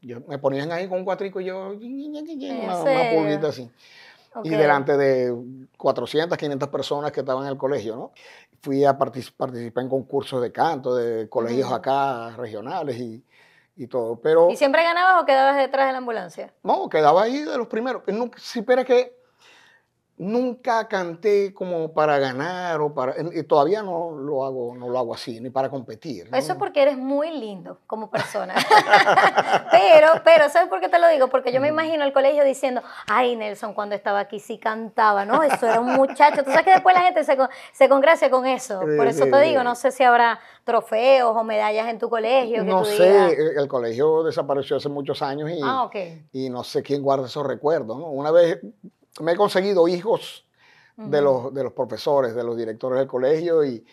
yo, 0.00 0.20
me 0.26 0.38
ponían 0.38 0.72
ahí 0.72 0.88
con 0.88 0.98
un 0.98 1.04
cuatrico 1.04 1.40
y 1.40 1.46
yo, 1.46 1.68
una, 1.68 2.80
una 2.80 3.10
pulguita 3.14 3.48
así. 3.48 3.70
Y 4.44 4.50
delante 4.50 4.96
de 4.96 5.34
400, 5.76 6.36
500 6.36 6.68
personas 6.68 7.12
que 7.12 7.20
estaban 7.20 7.44
en 7.44 7.50
el 7.50 7.58
colegio, 7.58 7.96
¿no? 7.96 8.12
Fui 8.60 8.84
a 8.84 8.96
participar, 8.96 9.48
participar 9.48 9.84
en 9.84 9.90
concursos 9.90 10.42
de 10.42 10.52
canto 10.52 10.94
de 10.94 11.28
colegios 11.28 11.72
acá 11.72 12.30
regionales 12.36 12.98
y, 12.98 13.24
y 13.76 13.86
todo, 13.86 14.16
pero... 14.20 14.50
¿Y 14.50 14.56
siempre 14.56 14.82
ganabas 14.82 15.22
o 15.22 15.26
quedabas 15.26 15.56
detrás 15.56 15.86
de 15.86 15.92
la 15.92 15.98
ambulancia? 15.98 16.52
No, 16.62 16.88
quedaba 16.88 17.22
ahí 17.22 17.38
de 17.38 17.56
los 17.56 17.66
primeros. 17.66 18.02
Si 18.36 18.58
espera 18.58 18.84
que 18.84 19.15
nunca 20.18 20.88
canté 20.88 21.52
como 21.52 21.92
para 21.92 22.18
ganar 22.18 22.80
o 22.80 22.94
para 22.94 23.14
y 23.34 23.42
todavía 23.42 23.82
no 23.82 24.12
lo 24.12 24.46
hago 24.46 24.74
no 24.74 24.88
lo 24.88 24.98
hago 24.98 25.14
así 25.14 25.40
ni 25.40 25.50
para 25.50 25.68
competir 25.68 26.28
eso 26.32 26.52
es 26.52 26.58
porque 26.58 26.80
eres 26.80 26.96
muy 26.96 27.30
lindo 27.30 27.80
como 27.86 28.10
persona. 28.10 28.54
Pero 29.70 30.08
pero 30.24 30.48
sabes 30.48 30.68
por 30.68 30.80
qué 30.80 30.88
te 30.88 30.98
lo 30.98 31.08
digo 31.08 31.28
porque 31.28 31.52
yo 31.52 31.60
me 31.60 31.68
imagino 31.68 32.04
el 32.04 32.12
colegio 32.12 32.44
diciendo 32.44 32.82
ay 33.08 33.36
Nelson 33.36 33.74
cuando 33.74 33.94
estaba 33.94 34.20
aquí 34.20 34.40
sí 34.40 34.58
cantaba 34.58 35.24
no 35.24 35.42
eso 35.42 35.66
era 35.66 35.80
un 35.80 35.92
muchacho 35.94 36.42
tú 36.42 36.50
sabes 36.50 36.64
que 36.64 36.70
después 36.70 36.94
la 36.94 37.02
gente 37.02 37.24
se, 37.24 37.36
se 37.72 37.88
congracia 37.88 38.30
con 38.30 38.46
eso. 38.46 38.80
Por 38.80 39.06
eso 39.06 39.24
te 39.24 39.40
digo 39.42 39.62
no 39.62 39.74
sé 39.74 39.90
si 39.90 40.02
habrá 40.02 40.38
trofeos 40.64 41.36
o 41.36 41.44
medallas 41.44 41.88
en 41.88 41.98
tu 41.98 42.08
colegio 42.08 42.64
no 42.64 42.84
sé 42.84 43.32
el 43.56 43.68
colegio 43.68 44.22
desapareció 44.22 44.76
hace 44.76 44.88
muchos 44.88 45.20
años 45.22 45.50
y, 45.50 45.60
ah, 45.62 45.82
okay. 45.82 46.26
y 46.32 46.48
no 46.48 46.64
sé 46.64 46.82
quién 46.82 47.02
guarda 47.02 47.26
esos 47.26 47.46
recuerdos 47.46 47.98
¿no? 47.98 48.06
una 48.06 48.30
vez 48.30 48.60
me 49.20 49.32
he 49.32 49.36
conseguido 49.36 49.88
hijos 49.88 50.46
de, 50.96 51.20
los, 51.20 51.52
de 51.52 51.62
los 51.62 51.72
profesores, 51.72 52.34
de 52.34 52.42
los 52.42 52.56
directores 52.56 52.98
del 52.98 53.08
colegio 53.08 53.64
y 53.64 53.84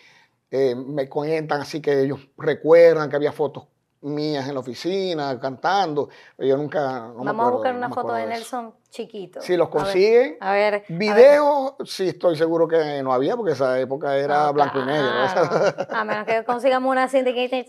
eh, 0.50 0.76
me 0.76 1.10
cuentan 1.10 1.62
así 1.62 1.82
que 1.82 2.02
ellos 2.02 2.20
recuerdan 2.38 3.10
que 3.10 3.16
había 3.16 3.32
fotos 3.32 3.66
mías 4.04 4.48
en 4.48 4.54
la 4.54 4.60
oficina 4.60 5.40
cantando. 5.40 6.10
Yo 6.38 6.58
nunca. 6.58 7.12
Vamos 7.16 7.48
a 7.48 7.50
buscar 7.50 7.76
una 7.76 7.90
foto 7.90 8.14
de, 8.14 8.28
Nelson 8.28 8.74
chiquito. 8.90 9.42
Si 9.42 9.58
los 9.58 9.70
consiguen. 9.70 10.38
A 10.40 10.54
ver. 10.54 10.84
Videos, 10.90 11.74
sí, 11.86 12.10
estoy 12.10 12.36
seguro 12.36 12.68
que 12.68 13.02
no 13.02 13.14
había, 13.14 13.36
porque 13.36 13.54
esa 13.54 13.80
época 13.80 14.16
era 14.18 14.52
blanco 14.52 14.80
y 14.80 14.86
negro. 14.86 15.10
A 15.90 16.04
menos 16.04 16.26
que 16.26 16.44
consigamos 16.44 16.92
una 16.92 17.08
cinta 17.08 17.34
que. 17.34 17.44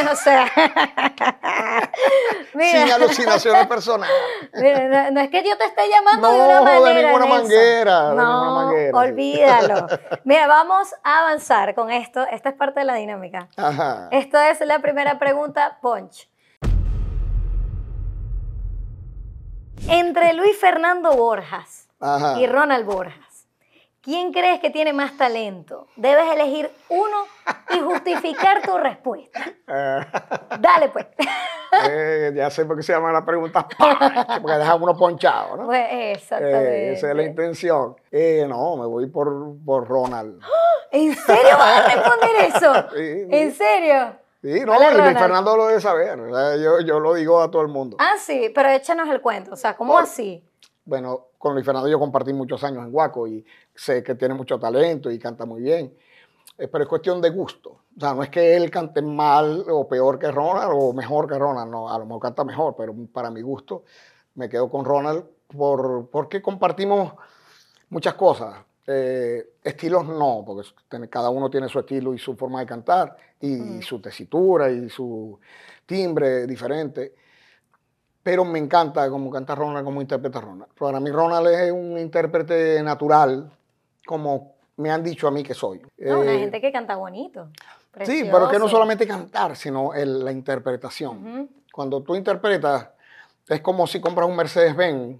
No 0.00 0.16
Sin 2.52 2.92
alucinaciones 2.92 3.66
personales. 3.66 4.14
Mira, 4.54 5.10
no, 5.10 5.20
es 5.20 5.30
que 5.30 5.42
yo 5.42 5.56
te 5.56 5.64
esté 5.64 5.88
llamando 5.88 6.28
de 6.30 6.40
una 6.40 6.62
manera. 6.62 6.94
De 6.94 7.02
ninguna 7.04 7.26
manguera. 7.26 8.14
No, 8.14 8.54
manguera, 8.54 8.98
olvídalo. 8.98 9.86
Mira, 10.24 10.46
vamos 10.46 10.94
a 11.04 11.20
avanzar 11.20 11.74
con 11.74 11.90
esto. 11.90 12.26
Esta 12.30 12.50
es 12.50 12.54
parte 12.56 12.80
de 12.80 12.86
la 12.86 12.94
dinámica. 12.94 13.48
Ajá. 13.56 14.08
Esto 14.10 14.38
es 14.40 14.60
la 14.60 14.80
primera 14.80 15.18
pregunta, 15.18 15.78
Punch. 15.80 16.28
Entre 19.88 20.34
Luis 20.34 20.56
Fernando 20.58 21.12
Borjas 21.12 21.88
y 22.38 22.46
Ronald 22.46 22.84
Borjas, 22.86 23.29
¿quién 24.02 24.32
crees 24.32 24.60
que 24.60 24.70
tiene 24.70 24.92
más 24.92 25.16
talento? 25.16 25.86
Debes 25.96 26.32
elegir 26.32 26.70
uno 26.88 27.16
y 27.74 27.78
justificar 27.80 28.62
tu 28.62 28.76
respuesta. 28.78 29.52
Dale, 29.66 30.88
pues. 30.88 31.06
Eh, 31.88 32.32
ya 32.34 32.50
sé 32.50 32.64
por 32.64 32.76
qué 32.76 32.82
se 32.82 32.92
llama 32.92 33.12
la 33.12 33.24
pregunta, 33.24 33.66
porque 34.42 34.56
deja 34.58 34.74
uno 34.74 34.96
ponchado, 34.96 35.56
¿no? 35.56 35.66
Pues 35.66 35.86
exactamente. 35.90 36.88
Eh, 36.88 36.92
esa 36.94 37.10
es 37.10 37.16
la 37.16 37.22
intención. 37.22 37.96
Eh, 38.10 38.44
no, 38.48 38.76
me 38.76 38.86
voy 38.86 39.06
por, 39.06 39.54
por 39.64 39.86
Ronald. 39.86 40.40
¿En 40.90 41.14
serio 41.14 41.56
vas 41.56 41.80
a 41.80 41.94
responder 41.94 42.30
eso? 42.48 42.72
¿En 42.96 43.54
serio? 43.54 44.16
Sí, 44.42 44.60
no, 44.64 44.74
y 44.74 44.96
Luis 44.96 45.18
Fernando 45.18 45.56
lo 45.56 45.66
debe 45.66 45.80
saber. 45.80 46.18
yo, 46.60 46.80
yo, 46.80 46.98
lo 46.98 47.14
digo 47.14 47.40
a 47.40 47.50
todo 47.50 47.62
el 47.62 47.68
mundo. 47.68 47.98
Ah, 48.00 48.14
sí, 48.18 48.50
pero 48.54 48.70
échanos 48.70 49.08
el 49.10 49.20
cuento. 49.20 49.52
O 49.52 49.56
sea, 49.56 49.76
¿cómo 49.76 49.98
así? 49.98 50.42
Bueno, 50.84 51.29
con 51.40 51.54
Luis 51.54 51.64
Fernando 51.64 51.88
yo 51.88 51.98
compartí 51.98 52.34
muchos 52.34 52.62
años 52.64 52.84
en 52.84 52.92
Guaco 52.92 53.26
y 53.26 53.42
sé 53.74 54.02
que 54.02 54.14
tiene 54.14 54.34
mucho 54.34 54.58
talento 54.58 55.10
y 55.10 55.18
canta 55.18 55.46
muy 55.46 55.62
bien. 55.62 55.96
Eh, 56.58 56.68
pero 56.68 56.84
es 56.84 56.88
cuestión 56.88 57.18
de 57.22 57.30
gusto. 57.30 57.70
O 57.96 57.98
sea, 57.98 58.12
no 58.12 58.22
es 58.22 58.28
que 58.28 58.58
él 58.58 58.70
cante 58.70 59.00
mal 59.00 59.64
o 59.66 59.88
peor 59.88 60.18
que 60.18 60.30
Ronald 60.30 60.70
o 60.74 60.92
mejor 60.92 61.26
que 61.26 61.38
Ronald. 61.38 61.70
No, 61.70 61.88
a 61.88 61.98
lo 61.98 62.04
mejor 62.04 62.20
canta 62.20 62.44
mejor, 62.44 62.74
pero 62.76 62.94
para 63.10 63.30
mi 63.30 63.40
gusto 63.40 63.84
me 64.34 64.50
quedo 64.50 64.68
con 64.68 64.84
Ronald 64.84 65.24
por, 65.56 66.10
porque 66.10 66.42
compartimos 66.42 67.14
muchas 67.88 68.12
cosas. 68.12 68.56
Eh, 68.86 69.54
estilos 69.64 70.06
no, 70.06 70.44
porque 70.46 71.08
cada 71.08 71.30
uno 71.30 71.48
tiene 71.48 71.70
su 71.70 71.78
estilo 71.78 72.12
y 72.12 72.18
su 72.18 72.36
forma 72.36 72.60
de 72.60 72.66
cantar 72.66 73.16
y 73.40 73.80
su 73.80 73.98
tesitura 73.98 74.70
y 74.70 74.90
su 74.90 75.40
timbre 75.86 76.46
diferente. 76.46 77.14
Pero 78.22 78.44
me 78.44 78.58
encanta 78.58 79.08
cómo 79.08 79.30
canta 79.30 79.54
Ronald, 79.54 79.84
cómo 79.84 80.00
interpreta 80.00 80.40
Ronald. 80.40 80.72
Para 80.78 81.00
mí 81.00 81.10
Ronald 81.10 81.48
es 81.48 81.72
un 81.72 81.98
intérprete 81.98 82.82
natural, 82.82 83.50
como 84.06 84.54
me 84.76 84.90
han 84.90 85.02
dicho 85.02 85.26
a 85.26 85.30
mí 85.30 85.42
que 85.42 85.54
soy. 85.54 85.80
No, 85.98 86.20
una 86.20 86.32
eh, 86.32 86.38
gente 86.40 86.60
que 86.60 86.72
canta 86.72 86.96
bonito. 86.96 87.48
Sí, 88.04 88.28
pero 88.30 88.48
que 88.48 88.58
no 88.58 88.68
solamente 88.68 89.06
cantar, 89.06 89.56
sino 89.56 89.92
la 89.94 90.32
interpretación. 90.32 91.48
Cuando 91.72 92.02
tú 92.02 92.14
interpretas, 92.14 92.88
es 93.48 93.60
como 93.60 93.86
si 93.86 94.00
compras 94.00 94.28
un 94.28 94.36
Mercedes-Benz 94.36 95.18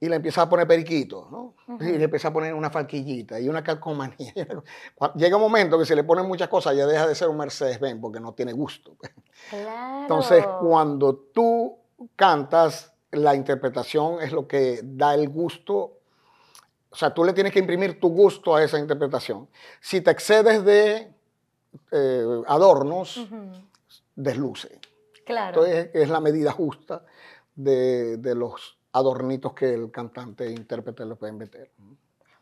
y 0.00 0.08
le 0.08 0.16
empieza 0.16 0.42
a 0.42 0.48
poner 0.48 0.66
periquito, 0.66 1.28
¿no? 1.30 1.54
Y 1.80 1.98
le 1.98 2.04
empieza 2.04 2.28
a 2.28 2.32
poner 2.32 2.54
una 2.54 2.70
falquillita 2.70 3.38
y 3.40 3.48
una 3.48 3.62
calcomanía. 3.62 4.32
Llega 5.14 5.36
un 5.36 5.42
momento 5.42 5.78
que 5.78 5.84
si 5.84 5.94
le 5.94 6.04
ponen 6.04 6.26
muchas 6.26 6.48
cosas 6.48 6.76
ya 6.76 6.86
deja 6.86 7.06
de 7.06 7.14
ser 7.14 7.28
un 7.28 7.36
Mercedes-Benz 7.36 8.00
porque 8.00 8.20
no 8.20 8.32
tiene 8.32 8.52
gusto. 8.52 8.96
Claro. 9.50 10.02
Entonces, 10.02 10.44
cuando 10.60 11.14
tú 11.32 11.81
cantas, 12.16 12.92
la 13.10 13.34
interpretación 13.34 14.20
es 14.20 14.32
lo 14.32 14.46
que 14.46 14.80
da 14.82 15.14
el 15.14 15.28
gusto. 15.28 15.98
O 16.90 16.96
sea, 16.96 17.12
tú 17.12 17.24
le 17.24 17.32
tienes 17.32 17.52
que 17.52 17.58
imprimir 17.58 18.00
tu 18.00 18.08
gusto 18.08 18.54
a 18.54 18.62
esa 18.62 18.78
interpretación. 18.78 19.48
Si 19.80 20.00
te 20.00 20.10
excedes 20.10 20.64
de 20.64 21.12
eh, 21.90 22.42
adornos, 22.46 23.26
desluce. 24.14 24.78
Claro. 25.24 25.64
Entonces, 25.64 25.90
es 25.94 26.08
la 26.08 26.20
medida 26.20 26.52
justa 26.52 27.04
de, 27.54 28.16
de 28.16 28.34
los 28.34 28.78
adornitos 28.92 29.54
que 29.54 29.72
el 29.72 29.90
cantante 29.90 30.46
e 30.46 30.50
intérprete 30.50 31.04
le 31.04 31.14
pueden 31.16 31.38
meter. 31.38 31.70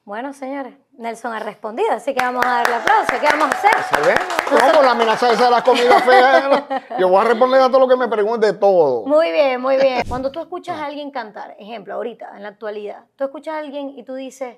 Bueno, 0.05 0.33
señores, 0.33 0.75
Nelson 0.93 1.33
ha 1.33 1.41
respondido, 1.41 1.93
así 1.93 2.15
que 2.15 2.25
vamos 2.25 2.45
a 2.45 2.49
darle 2.49 2.75
aplauso. 2.75 3.13
¿Qué 3.21 3.27
vamos 3.27 3.55
a 3.55 3.59
hacer? 3.59 4.19
No, 4.51 4.83
la 4.83 4.93
amenaza 4.93 5.31
esa 5.31 5.45
de 5.45 5.51
la 5.51 5.63
comida 5.63 6.01
fea. 6.01 6.87
Yo 6.99 7.09
voy 7.09 7.21
a 7.21 7.25
responder 7.25 7.61
a 7.61 7.69
todo 7.69 7.81
lo 7.81 7.89
que 7.89 7.97
me 7.97 8.09
pregunte, 8.09 8.53
todo. 8.55 9.05
Muy 9.07 9.31
bien, 9.31 9.61
muy 9.61 9.77
bien. 9.77 10.03
Cuando 10.09 10.33
tú 10.33 10.41
escuchas 10.41 10.79
a 10.79 10.87
alguien 10.87 11.11
cantar, 11.11 11.55
ejemplo, 11.59 11.95
ahorita, 11.95 12.31
en 12.35 12.43
la 12.43 12.49
actualidad, 12.49 13.05
tú 13.17 13.25
escuchas 13.25 13.55
a 13.55 13.59
alguien 13.59 13.91
y 13.91 14.03
tú 14.03 14.15
dices, 14.15 14.57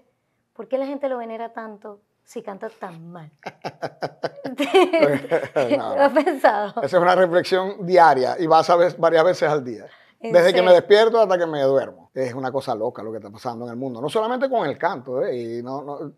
¿por 0.52 0.68
qué 0.68 0.78
la 0.78 0.86
gente 0.86 1.08
lo 1.08 1.18
venera 1.18 1.52
tanto 1.52 2.00
si 2.22 2.42
canta 2.42 2.70
tan 2.70 3.10
mal? 3.10 3.32
¿Lo 5.54 6.02
has 6.02 6.12
pensado? 6.12 6.68
Esa 6.82 6.96
es 6.96 7.02
una 7.02 7.16
reflexión 7.16 7.84
diaria 7.84 8.36
y 8.38 8.46
vas 8.46 8.70
a 8.70 8.76
ver 8.76 8.94
varias 8.96 9.24
veces 9.24 9.50
al 9.50 9.64
día. 9.64 9.86
Desde 10.22 10.52
que 10.52 10.62
me 10.62 10.72
despierto 10.72 11.20
hasta 11.20 11.36
que 11.36 11.46
me 11.46 11.62
duermo. 11.62 12.10
Es 12.14 12.34
una 12.34 12.52
cosa 12.52 12.74
loca 12.74 13.02
lo 13.02 13.10
que 13.10 13.18
está 13.18 13.30
pasando 13.30 13.64
en 13.64 13.72
el 13.72 13.76
mundo. 13.76 14.00
No 14.00 14.08
solamente 14.08 14.48
con 14.48 14.68
el 14.68 14.78
canto, 14.78 15.24
¿eh? 15.24 15.58
y 15.58 15.62
no, 15.62 16.12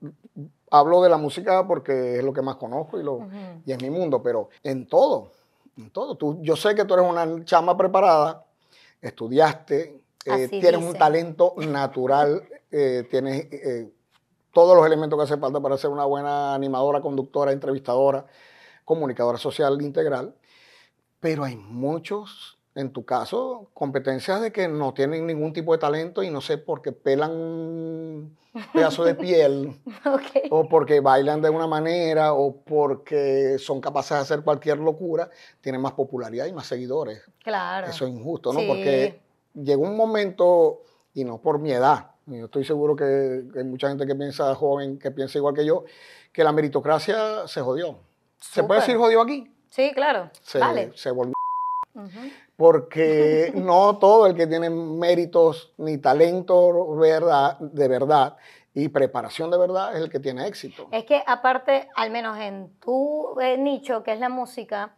hablo 0.71 1.03
de 1.03 1.09
la 1.09 1.17
música 1.17 1.67
porque 1.67 2.19
es 2.19 2.25
lo 2.25 2.33
que 2.33 2.43
más 2.43 2.57
conozco 2.57 2.99
y, 2.99 3.03
lo, 3.03 3.21
y 3.65 3.73
es 3.73 3.81
mi 3.81 3.91
mundo, 3.91 4.23
pero 4.23 4.49
en 4.63 4.87
todo, 4.87 5.31
en 5.77 5.91
todo. 5.91 6.17
Tú, 6.17 6.39
yo 6.43 6.57
sé 6.57 6.75
que 6.75 6.85
tú 6.85 6.95
eres 6.95 7.09
una 7.09 7.45
chama 7.45 7.77
preparada, 7.77 8.45
estudiaste, 9.01 10.01
eh, 10.25 10.49
tienes 10.49 10.83
un 10.83 10.95
talento 10.95 11.55
natural, 11.59 12.43
eh, 12.71 13.07
tienes 13.11 13.47
eh, 13.53 13.93
todos 14.53 14.77
los 14.77 14.87
elementos 14.87 15.19
que 15.19 15.25
hace 15.25 15.37
falta 15.37 15.61
para 15.61 15.77
ser 15.77 15.91
una 15.91 16.05
buena 16.05 16.55
animadora, 16.55 17.01
conductora, 17.01 17.53
entrevistadora, 17.53 18.27
comunicadora 18.85 19.39
social 19.39 19.81
integral, 19.81 20.35
pero 21.21 21.45
hay 21.45 21.57
muchos 21.57 22.54
en 22.75 22.93
tu 22.93 23.05
caso, 23.05 23.69
competencias 23.73 24.41
de 24.41 24.51
que 24.51 24.67
no 24.67 24.95
tienen 24.95 25.27
ningún 25.27 25.53
tipo 25.53 25.73
de 25.73 25.79
talento 25.79 26.23
y 26.23 26.31
no 26.31 26.41
sé 26.41 26.59
por 26.59 26.83
qué 26.83 26.91
pelan 26.91 27.31
un 27.31 28.37
pedazo 28.73 29.05
de 29.05 29.15
piel, 29.15 29.81
o 30.51 30.69
porque 30.69 31.01
bailan 31.01 31.41
de 31.41 31.51
una 31.51 31.69
manera, 31.69 32.35
o 32.35 32.57
porque 32.57 33.59
son 33.59 33.81
capaces 33.81 34.17
de 34.17 34.23
hacer 34.23 34.43
cualquier 34.43 34.79
locura, 34.79 35.31
tienen 35.61 35.81
más 35.81 35.93
popularidad 35.93 36.47
y 36.47 36.53
más 36.53 36.67
seguidores. 36.67 37.23
Claro. 37.43 37.87
Eso 37.87 38.07
es 38.07 38.13
injusto, 38.13 38.53
¿no? 38.53 38.61
Porque 38.67 39.21
llegó 39.55 39.83
un 39.83 39.97
momento, 39.97 40.83
y 41.15 41.25
no 41.25 41.39
por 41.39 41.61
mi 41.61 41.71
edad, 41.71 42.11
yo 42.27 42.47
estoy 42.47 42.65
seguro 42.65 42.97
que, 42.97 43.45
hay 43.57 43.65
mucha 43.65 43.89
gente 43.89 44.05
que 44.05 44.17
piensa 44.17 44.53
joven, 44.57 44.99
que 44.99 45.13
piensa 45.13 45.39
igual 45.39 45.55
que 45.55 45.65
yo, 45.65 45.85
que 46.33 46.43
la 46.43 46.51
meritocracia 46.51 47.47
se 47.47 47.61
jodió. 47.61 47.99
¿Se 48.39 48.65
puede 48.65 48.81
decir 48.81 48.97
jodió 48.97 49.23
aquí? 49.23 49.53
Sí, 49.69 49.93
claro. 49.95 50.31
Se, 50.43 50.61
se 50.95 51.11
volvió 51.13 51.35
porque 52.57 53.53
no 53.57 53.99
todo 53.99 54.27
el 54.27 54.35
que 54.35 54.47
tiene 54.47 54.71
méritos 54.71 55.73
ni 55.79 55.99
talento 55.99 56.95
verdad, 56.97 57.59
de 57.59 57.89
verdad 57.89 58.37
y 58.75 58.89
preparación 58.89 59.51
de 59.51 59.59
verdad 59.59 59.97
es 59.97 60.03
el 60.03 60.11
que 60.11 60.19
tiene 60.19 60.47
éxito. 60.47 60.89
Es 60.91 61.05
que 61.05 61.23
aparte, 61.27 61.89
al 61.95 62.11
menos 62.11 62.37
en 62.39 62.71
tu 62.81 63.41
eh, 63.41 63.57
nicho, 63.57 64.03
que 64.03 64.13
es 64.13 64.19
la 64.19 64.29
música, 64.29 64.95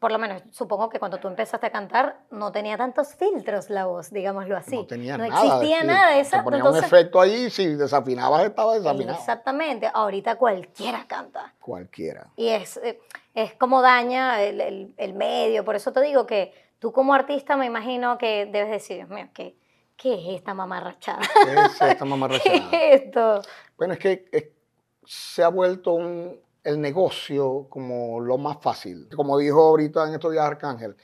por 0.00 0.10
lo 0.10 0.18
menos 0.18 0.42
supongo 0.50 0.90
que 0.90 0.98
cuando 0.98 1.18
tú 1.18 1.28
empezaste 1.28 1.66
a 1.68 1.70
cantar 1.70 2.18
no 2.32 2.50
tenía 2.50 2.76
tantos 2.76 3.14
filtros 3.14 3.70
la 3.70 3.86
voz, 3.86 4.10
digámoslo 4.10 4.56
así. 4.56 4.76
No 4.76 4.86
tenía 4.86 5.16
no 5.16 5.28
nada. 5.28 5.46
existía 5.46 5.84
nada. 5.84 6.18
Esa, 6.18 6.42
ponía 6.42 6.64
un 6.64 6.76
efecto 6.76 7.20
ahí, 7.20 7.48
si 7.50 7.76
desafinabas 7.76 8.44
estaba 8.44 8.74
desafinado. 8.74 9.16
Exactamente, 9.16 9.88
ahorita 9.94 10.34
cualquiera 10.34 11.06
canta. 11.06 11.54
Cualquiera. 11.60 12.26
Y 12.36 12.48
es, 12.48 12.78
eh, 12.78 13.00
es 13.32 13.54
como 13.54 13.80
daña 13.80 14.42
el, 14.42 14.92
el 14.96 15.14
medio, 15.14 15.64
por 15.64 15.76
eso 15.76 15.92
te 15.92 16.00
digo 16.02 16.26
que 16.26 16.52
Tú 16.84 16.92
como 16.92 17.14
artista 17.14 17.56
me 17.56 17.64
imagino 17.64 18.18
que 18.18 18.44
debes 18.44 18.68
decir, 18.68 18.96
Dios 18.98 19.08
mío, 19.08 19.26
qué, 19.32 19.56
¿qué 19.96 20.12
es 20.16 20.36
esta 20.36 20.52
mamarrachada? 20.52 21.20
¿Qué 21.42 21.54
es 21.64 21.80
esta 21.80 22.04
mamarrachada? 22.04 22.58
¿Qué 22.70 22.92
es 22.92 23.02
esto? 23.04 23.40
Bueno, 23.78 23.94
es 23.94 23.98
que 24.00 24.26
es- 24.30 24.48
se 25.06 25.42
ha 25.42 25.48
vuelto 25.48 25.94
un- 25.94 26.38
el 26.62 26.78
negocio 26.82 27.68
como 27.70 28.20
lo 28.20 28.36
más 28.36 28.58
fácil. 28.60 29.08
Como 29.16 29.38
dijo 29.38 29.62
ahorita 29.62 30.06
en 30.08 30.12
estos 30.12 30.30
días 30.32 30.44
Arcángel, 30.44 30.94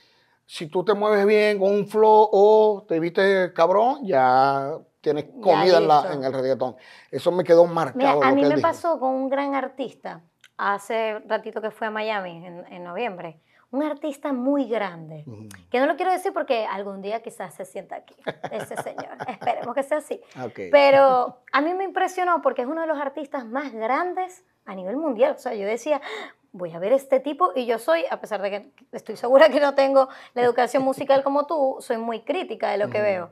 si 0.45 0.67
tú 0.67 0.85
te 0.85 0.93
mueves 0.93 1.25
bien 1.25 1.57
con 1.57 1.71
un 1.71 1.87
flow 1.87 2.29
o 2.31 2.85
te 2.87 2.99
viste 2.99 3.51
cabrón, 3.51 4.05
ya 4.05 4.77
tienes 5.01 5.25
comida 5.41 5.79
en, 5.79 5.87
la- 5.87 6.13
en 6.13 6.23
el 6.23 6.31
reggaetón. 6.31 6.75
Eso 7.09 7.31
me 7.31 7.43
quedó 7.43 7.65
marcado. 7.65 7.97
Mira, 8.19 8.27
a 8.27 8.35
mí 8.35 8.43
me 8.43 8.49
dijo. 8.57 8.61
pasó 8.67 8.99
con 8.99 9.15
un 9.15 9.29
gran 9.29 9.55
artista 9.55 10.21
hace 10.57 11.17
ratito 11.25 11.59
que 11.59 11.71
fue 11.71 11.87
a 11.87 11.89
Miami 11.89 12.45
en, 12.45 12.65
en 12.71 12.83
noviembre. 12.83 13.41
Un 13.71 13.83
artista 13.83 14.33
muy 14.33 14.65
grande, 14.65 15.23
que 15.69 15.79
no 15.79 15.85
lo 15.85 15.95
quiero 15.95 16.11
decir 16.11 16.33
porque 16.33 16.65
algún 16.65 17.01
día 17.01 17.21
quizás 17.21 17.53
se 17.53 17.63
sienta 17.63 17.95
aquí, 17.95 18.15
ese 18.51 18.75
señor. 18.75 19.15
Esperemos 19.27 19.73
que 19.73 19.83
sea 19.83 19.99
así. 19.99 20.21
Pero 20.71 21.37
a 21.53 21.61
mí 21.61 21.73
me 21.73 21.85
impresionó 21.85 22.41
porque 22.41 22.63
es 22.63 22.67
uno 22.67 22.81
de 22.81 22.87
los 22.87 22.99
artistas 22.99 23.45
más 23.45 23.71
grandes 23.71 24.43
a 24.65 24.75
nivel 24.75 24.97
mundial. 24.97 25.35
O 25.37 25.39
sea, 25.39 25.53
yo 25.53 25.65
decía, 25.65 26.01
voy 26.51 26.71
a 26.73 26.79
ver 26.79 26.91
este 26.93 27.19
tipo 27.19 27.51
y 27.55 27.65
yo 27.65 27.79
soy, 27.79 28.03
a 28.09 28.19
pesar 28.19 28.41
de 28.41 28.51
que 28.51 28.71
estoy 28.91 29.15
segura 29.15 29.49
que 29.49 29.59
no 29.59 29.73
tengo 29.73 30.09
la 30.33 30.41
educación 30.41 30.83
musical 30.83 31.23
como 31.23 31.45
tú, 31.45 31.77
soy 31.79 31.97
muy 31.97 32.21
crítica 32.21 32.71
de 32.71 32.77
lo 32.77 32.89
que 32.89 33.01
veo. 33.01 33.31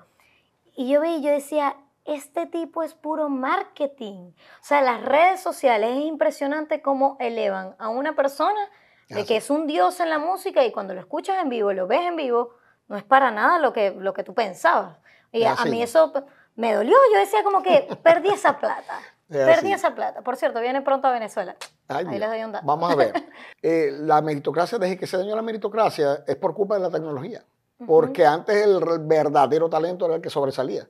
Y 0.76 0.90
yo 0.90 1.04
y 1.04 1.22
yo 1.22 1.32
decía, 1.32 1.76
este 2.06 2.46
tipo 2.46 2.84
es 2.84 2.94
puro 2.94 3.30
marketing. 3.30 4.32
O 4.32 4.64
sea, 4.64 4.82
las 4.82 5.04
redes 5.04 5.42
sociales 5.42 5.98
es 5.98 6.06
impresionante 6.06 6.82
cómo 6.82 7.18
elevan 7.20 7.76
a 7.78 7.90
una 7.90 8.16
persona 8.16 8.70
de 9.10 9.26
que 9.26 9.38
es 9.38 9.50
un 9.50 9.68
dios 9.68 10.00
en 10.00 10.10
la 10.10 10.20
música 10.20 10.64
y 10.64 10.72
cuando 10.72 10.94
lo 10.94 11.00
escuchas 11.00 11.38
en 11.42 11.50
vivo, 11.50 11.74
lo 11.74 11.88
ves 11.88 12.02
en 12.02 12.16
vivo, 12.16 12.56
no 12.88 12.96
es 12.96 13.04
para 13.04 13.32
nada 13.32 13.60
lo 13.60 13.74
que, 13.74 13.92
lo 13.92 14.14
que 14.14 14.24
tú 14.24 14.34
pensabas. 14.34 14.98
Y 15.32 15.44
a, 15.44 15.56
mí 15.66 15.82
eso 15.82 16.14
me 16.56 16.74
dolió. 16.74 16.96
Yo 17.14 17.20
decía 17.20 17.44
como 17.44 17.62
que 17.62 17.88
perdí 18.02 18.30
esa 18.30 18.58
plata. 18.58 19.00
Es 19.30 19.46
Perdí 19.46 19.68
así. 19.68 19.74
esa 19.74 19.94
plata. 19.94 20.24
Por 20.24 20.38
cierto, 20.38 20.60
viene 20.60 20.82
pronto 20.82 21.08
a 21.08 21.12
Venezuela. 21.12 21.56
Ay, 21.88 22.04
Ahí 22.10 22.18
les 22.18 22.30
doy 22.30 22.44
un 22.44 22.52
dato. 22.52 22.66
Vamos 22.66 22.92
a 22.92 22.96
ver. 22.96 23.14
Eh, 23.62 23.92
la 23.92 24.22
meritocracia, 24.22 24.80
desde 24.80 24.98
que 24.98 25.06
se 25.06 25.18
dañó 25.18 25.36
la 25.36 25.44
meritocracia, 25.44 26.24
es 26.26 26.36
por 26.38 26.56
culpa 26.56 26.76
de 26.76 26.82
la 26.82 26.90
tecnología. 26.90 27.44
Porque 27.86 28.26
antes 28.26 28.66
el 28.66 28.80
verdadero 29.02 29.70
talento 29.70 30.06
era 30.06 30.16
el 30.16 30.22
que 30.22 30.32
sobresalía. 30.32 30.88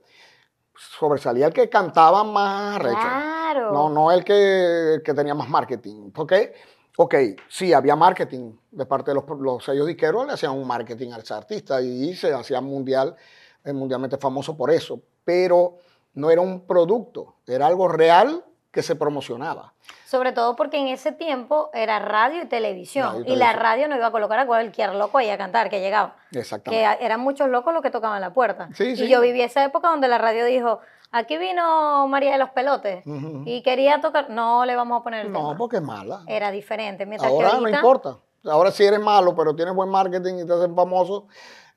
Sobresalía 0.73 1.47
el 1.47 1.53
que 1.53 1.67
cantaba 1.67 2.23
más 2.23 2.79
recho. 2.79 2.95
Claro. 2.95 3.73
No, 3.73 3.89
no 3.89 4.11
el 4.11 4.23
que, 4.23 4.93
el 4.93 5.03
que 5.03 5.13
tenía 5.13 5.35
más 5.35 5.49
marketing. 5.49 6.11
Porque, 6.11 6.53
ok, 7.01 7.15
sí, 7.47 7.71
había 7.71 7.95
marketing 7.95 8.51
de 8.71 8.85
parte 8.85 9.11
de 9.11 9.15
los, 9.15 9.23
los 9.39 9.63
sellos 9.63 9.87
disqueros, 9.87 10.27
le 10.27 10.33
hacían 10.33 10.51
un 10.51 10.67
marketing 10.67 11.13
a 11.13 11.17
ese 11.19 11.33
artista 11.33 11.81
y 11.81 12.13
se 12.13 12.33
hacía 12.33 12.59
mundial, 12.59 13.15
eh, 13.63 13.71
mundialmente 13.71 14.17
famoso 14.17 14.57
por 14.57 14.69
eso. 14.69 14.99
Pero 15.23 15.75
no 16.15 16.29
era 16.29 16.41
un 16.41 16.67
producto, 16.67 17.35
era 17.47 17.67
algo 17.67 17.87
real 17.87 18.43
que 18.69 18.83
se 18.83 18.95
promocionaba. 18.97 19.73
Sobre 20.05 20.33
todo 20.33 20.57
porque 20.57 20.77
en 20.77 20.89
ese 20.89 21.13
tiempo 21.13 21.69
era 21.73 21.99
radio 21.99 22.43
y 22.43 22.47
televisión. 22.47 23.07
Radio 23.13 23.23
y 23.27 23.31
y 23.33 23.35
la 23.37 23.53
radio 23.53 23.87
no 23.87 23.95
iba 23.95 24.07
a 24.07 24.11
colocar 24.11 24.37
a 24.39 24.45
cualquier 24.45 24.93
loco 24.95 25.19
ahí 25.19 25.29
a 25.29 25.37
cantar 25.37 25.69
que 25.69 25.79
llegaba. 25.79 26.17
Que 26.31 26.39
Exactamente. 26.39 26.85
a- 26.85 26.93
eran 26.95 27.21
muchos 27.21 27.47
locos 27.49 27.73
los 27.73 27.81
que 27.81 27.91
tocaban 27.91 28.19
la 28.19 28.33
puerta. 28.33 28.67
Sí, 28.75 28.89
y 28.89 28.95
sí. 28.97 29.07
yo 29.07 29.21
viví 29.21 29.41
esa 29.41 29.63
época 29.63 29.87
donde 29.87 30.07
la 30.09 30.17
radio 30.17 30.43
dijo, 30.45 30.81
aquí 31.11 31.37
vino 31.37 32.07
María 32.07 32.31
de 32.33 32.37
los 32.37 32.49
Pelotes. 32.51 33.03
Y 33.45 33.61
quería 33.63 34.01
tocar, 34.01 34.29
no 34.29 34.65
le 34.65 34.75
vamos 34.75 34.99
a 34.99 35.03
poner 35.03 35.25
el 35.25 35.31
No, 35.31 35.39
tema. 35.39 35.57
porque 35.57 35.77
es 35.77 35.81
mala. 35.83 36.23
Era 36.27 36.51
diferente. 36.51 37.05
Mientras 37.05 37.31
Ahora 37.31 37.51
que 37.51 37.61
no 37.61 37.69
importa. 37.69 38.17
Ahora 38.45 38.71
sí 38.71 38.83
eres 38.85 38.99
malo, 39.01 39.35
pero 39.35 39.55
tienes 39.55 39.75
buen 39.75 39.89
marketing 39.89 40.35
y 40.43 40.45
te 40.45 40.53
hacen 40.53 40.75
famoso 40.75 41.27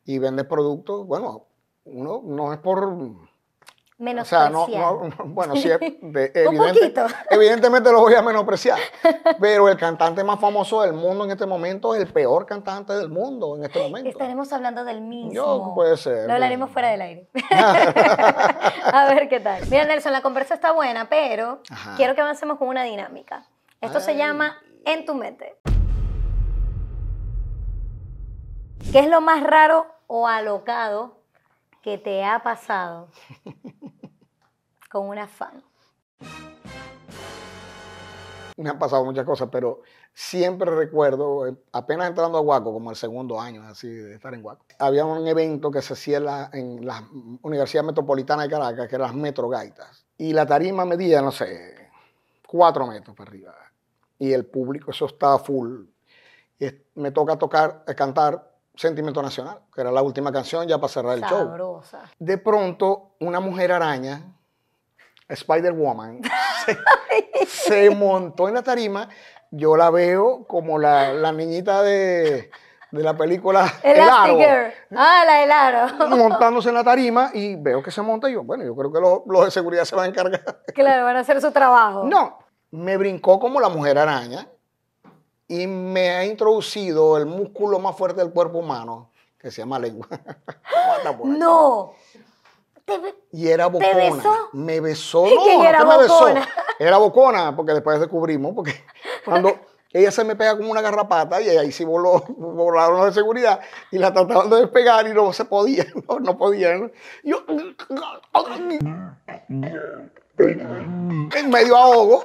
y 0.05 0.19
vendes 0.19 0.47
productos. 0.47 1.07
Bueno, 1.07 1.47
uno 1.85 2.21
no 2.25 2.53
es 2.53 2.59
por... 2.61 2.89
O 4.03 4.05
menos 4.05 4.27
sea, 4.27 4.51
no, 4.51 4.67
no- 4.67 5.11
bueno, 5.27 5.55
sí, 5.55 5.69
de- 6.03 6.33
evidente- 6.35 6.81
poquito. 6.81 7.07
evidentemente 7.31 7.93
lo 7.93 8.01
voy 8.01 8.15
a 8.15 8.21
menospreciar, 8.21 8.77
pero 9.41 9.69
el 9.69 9.77
cantante 9.77 10.25
más 10.25 10.41
famoso 10.41 10.83
del 10.83 10.93
mundo 10.93 11.25
en 11.25 11.31
este 11.31 11.47
momento 11.47 11.95
es 11.95 12.01
el 12.03 12.13
peor 12.13 12.45
cantante 12.45 12.95
del 12.95 13.09
mundo 13.09 13.57
en 13.57 13.63
este 13.65 13.81
momento. 13.81 14.11
Estaremos 14.11 14.53
hablando 14.53 14.85
del 14.85 15.03
mismo. 15.03 15.31
Yo, 15.33 15.71
puede 15.77 15.97
ser. 15.97 16.27
Lo 16.27 16.33
hablaremos 16.35 16.71
fuera 16.71 16.89
del 16.89 17.01
aire. 17.01 17.29
a 17.53 19.07
ver 19.15 19.29
qué 19.29 19.39
tal. 19.39 19.63
Mira, 19.71 19.85
Nelson, 19.85 20.13
la 20.13 20.21
conversa 20.21 20.55
está 20.55 20.73
buena, 20.73 21.09
pero 21.09 21.61
Ajá. 21.71 21.95
quiero 21.97 22.17
que 22.17 22.23
avancemos 22.23 22.59
con 22.59 22.67
una 22.67 22.83
dinámica. 22.83 23.47
Esto 23.81 24.01
se 24.01 24.17
llama 24.17 24.57
En 24.85 25.05
tu 25.07 25.15
mente. 25.15 25.55
¿Qué 28.91 28.99
es 28.99 29.07
lo 29.09 29.21
más 29.21 29.45
raro 29.45 29.87
o 30.09 30.27
alocado 30.27 31.19
que 31.83 31.99
te 31.99 32.25
ha 32.25 32.43
pasado 32.43 33.09
con 34.93 35.09
una 35.09 35.27
fan? 35.27 35.63
Me 38.59 38.69
han 38.69 38.79
pasado 38.79 39.03
muchas 39.07 39.25
cosas, 39.25 39.49
pero 39.51 39.81
siempre 40.13 40.71
recuerdo, 40.71 41.47
eh, 41.47 41.57
apenas 41.73 42.11
entrando 42.11 42.37
a 42.37 42.43
Guaco, 42.43 42.75
como 42.75 42.91
el 42.91 42.97
segundo 42.97 43.41
año 43.41 43.63
así 43.63 43.89
de 43.89 44.15
estar 44.15 44.35
en 44.35 44.43
Guaco, 44.43 44.67
había 44.79 45.07
un 45.07 45.27
evento 45.27 45.71
que 45.71 45.81
se 45.81 45.95
hacía 45.95 46.19
en 46.19 46.25
la, 46.27 46.51
en 46.53 46.87
la 46.87 47.09
Universidad 47.41 47.85
Metropolitana 47.85 48.43
de 48.43 48.51
Caracas, 48.51 48.87
que 48.87 48.97
eran 48.97 49.09
las 49.09 49.17
Metrogaitas. 49.17 50.05
Y 50.19 50.35
la 50.35 50.45
tarima 50.45 50.85
medía, 50.85 51.23
no 51.23 51.33
sé, 51.33 51.89
cuatro 52.47 52.87
metros 52.87 53.17
para 53.17 53.31
arriba. 53.31 53.55
Y 54.19 54.35
el 54.35 54.45
público, 54.45 54.91
eso 54.91 55.07
estaba 55.07 55.39
full. 55.39 55.87
Y 56.59 56.67
me 56.97 57.13
toca 57.13 57.39
tocar, 57.39 57.83
eh, 57.89 57.95
cantar 57.95 58.53
Sentimiento 58.75 59.23
Nacional, 59.23 59.61
que 59.75 59.81
era 59.81 59.91
la 59.91 60.03
última 60.03 60.31
canción 60.31 60.69
ya 60.69 60.77
para 60.77 60.93
cerrar 60.93 61.17
el 61.17 61.25
show. 61.25 61.39
Sabrosa. 61.39 62.03
De 62.19 62.37
pronto, 62.37 63.13
una 63.21 63.41
mujer 63.41 63.73
araña, 63.73 64.37
Spider-Woman, 65.33 66.23
se, 66.67 67.47
se 67.47 67.91
montó 67.91 68.49
en 68.49 68.55
la 68.55 68.63
tarima. 68.63 69.09
Yo 69.51 69.77
la 69.77 69.91
veo 69.91 70.45
como 70.47 70.79
la, 70.79 71.13
la 71.13 71.33
niñita 71.33 71.83
de, 71.83 72.51
de 72.91 73.03
la 73.03 73.17
película 73.17 73.71
El 73.83 74.01
Aro. 74.01 74.39
Ah, 74.95 75.25
la 75.27 75.35
del 75.41 75.51
aro. 75.51 76.09
montándose 76.17 76.69
en 76.69 76.75
la 76.77 76.85
tarima 76.85 77.31
y 77.35 77.57
veo 77.57 77.83
que 77.83 77.91
se 77.91 78.03
monta 78.03 78.31
y 78.31 78.35
yo, 78.35 78.45
bueno, 78.45 78.65
yo 78.65 78.77
creo 78.77 78.93
que 78.93 79.01
los, 79.01 79.21
los 79.27 79.45
de 79.45 79.51
seguridad 79.51 79.85
se 79.85 79.97
van 79.97 80.07
a 80.07 80.09
encargar. 80.09 80.63
claro, 80.75 81.05
van 81.05 81.17
a 81.17 81.21
hacer 81.21 81.41
su 81.41 81.51
trabajo. 81.51 82.05
No, 82.05 82.39
me 82.71 82.97
brincó 82.97 83.41
como 83.41 83.61
la 83.61 83.69
mujer 83.69 83.99
araña 83.99 84.47
y 85.49 85.67
me 85.67 86.11
ha 86.11 86.25
introducido 86.25 87.19
el 87.19 87.27
músculo 87.27 87.79
más 87.79 87.97
fuerte 87.97 88.23
del 88.23 88.33
cuerpo 88.33 88.59
humano, 88.59 89.11
que 89.39 89.51
se 89.51 89.61
llama 89.63 89.79
lengua. 89.79 90.09
No. 91.25 91.93
Te 92.85 93.15
Y 93.33 93.49
era 93.49 93.67
bocona. 93.67 93.95
besó? 93.95 94.49
Me 94.53 94.81
besó, 94.81 95.27
¿Y 95.27 95.35
no, 95.35 95.45
que 95.45 95.57
no 95.59 95.65
era 95.65 95.85
me 95.85 95.99
besó. 95.99 96.15
bocona? 96.21 96.49
Era 96.79 96.97
bocona, 96.99 97.57
porque 97.57 97.73
después 97.73 98.01
descubrimos, 98.01 98.55
porque 98.55 98.75
cuando 99.25 99.55
ella 99.93 100.11
se 100.11 100.25
me 100.25 100.35
pega 100.35 100.57
como 100.57 100.71
una 100.71 100.81
garrapata 100.81 101.41
y 101.41 101.49
ahí 101.51 101.71
sí 101.71 101.85
voló, 101.85 102.25
volaron 102.37 102.97
los 102.97 103.07
de 103.07 103.13
seguridad 103.13 103.61
y 103.91 103.99
la 103.99 104.13
trataban 104.13 104.49
de 104.51 104.57
despegar 104.57 105.07
y 105.07 105.13
no 105.13 105.33
se 105.33 105.45
podía, 105.45 105.85
no, 106.09 106.19
no 106.19 106.37
podían. 106.39 106.91
Yo 107.23 107.45
en 110.39 111.51
medio 111.51 111.77
ahogo, 111.77 112.25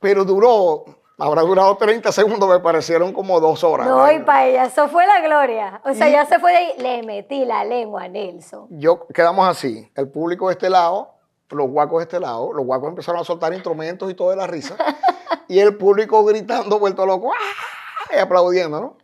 pero 0.00 0.24
duró, 0.24 0.84
habrá 1.18 1.42
durado 1.42 1.76
30 1.76 2.12
segundos, 2.12 2.48
me 2.48 2.60
parecieron 2.60 3.12
como 3.12 3.40
dos 3.40 3.64
horas. 3.64 3.88
No, 3.88 4.10
y 4.10 4.20
para 4.20 4.46
ella, 4.46 4.64
eso 4.66 4.88
fue 4.88 5.06
la 5.06 5.20
gloria. 5.20 5.80
O 5.84 5.92
sea, 5.92 6.08
ya 6.08 6.24
se 6.26 6.38
fue 6.38 6.52
de 6.52 6.58
ahí. 6.58 6.72
Le 6.78 7.02
metí 7.02 7.44
la 7.44 7.64
lengua 7.64 8.04
a 8.04 8.08
Nelson. 8.08 8.68
yo 8.70 9.06
quedamos 9.08 9.48
así, 9.48 9.90
el 9.96 10.08
público 10.08 10.48
de 10.48 10.52
este 10.52 10.70
lado, 10.70 11.14
los 11.50 11.68
guacos 11.68 11.98
de 11.98 12.02
este 12.04 12.20
lado, 12.20 12.52
los 12.52 12.64
guacos 12.64 12.90
empezaron 12.90 13.20
a 13.20 13.24
soltar 13.24 13.52
instrumentos 13.52 14.10
y 14.10 14.14
todo 14.14 14.30
de 14.30 14.36
la 14.36 14.46
risa, 14.46 14.76
y 15.48 15.58
el 15.58 15.76
público 15.76 16.24
gritando, 16.24 16.78
vuelto 16.78 17.04
loco, 17.04 17.32
¡ah! 17.32 18.14
y 18.14 18.18
aplaudiendo, 18.18 18.80
¿no? 18.80 18.98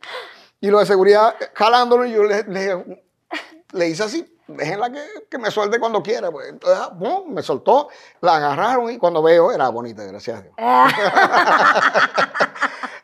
Y 0.61 0.69
los 0.69 0.81
de 0.81 0.87
seguridad 0.87 1.35
jalándolo 1.53 2.07
y 2.07 2.13
yo 2.13 2.23
le, 2.23 2.43
le, 2.45 3.05
le 3.73 3.89
hice 3.89 4.05
así, 4.05 4.34
déjenla 4.47 4.91
que, 4.93 5.01
que 5.31 5.39
me 5.39 5.51
suelte 5.51 5.79
cuando 5.79 6.03
quiera. 6.03 6.31
Pues. 6.31 6.49
Entonces, 6.49 6.79
ah, 6.83 6.95
¡pum! 6.99 7.33
me 7.33 7.43
soltó, 7.43 7.89
la 8.21 8.37
agarraron 8.37 8.91
y 8.91 8.99
cuando 8.99 9.23
veo, 9.23 9.51
era 9.53 9.69
bonita, 9.69 10.05
gracias 10.05 10.39
a 10.39 10.43
Dios. 10.43 10.55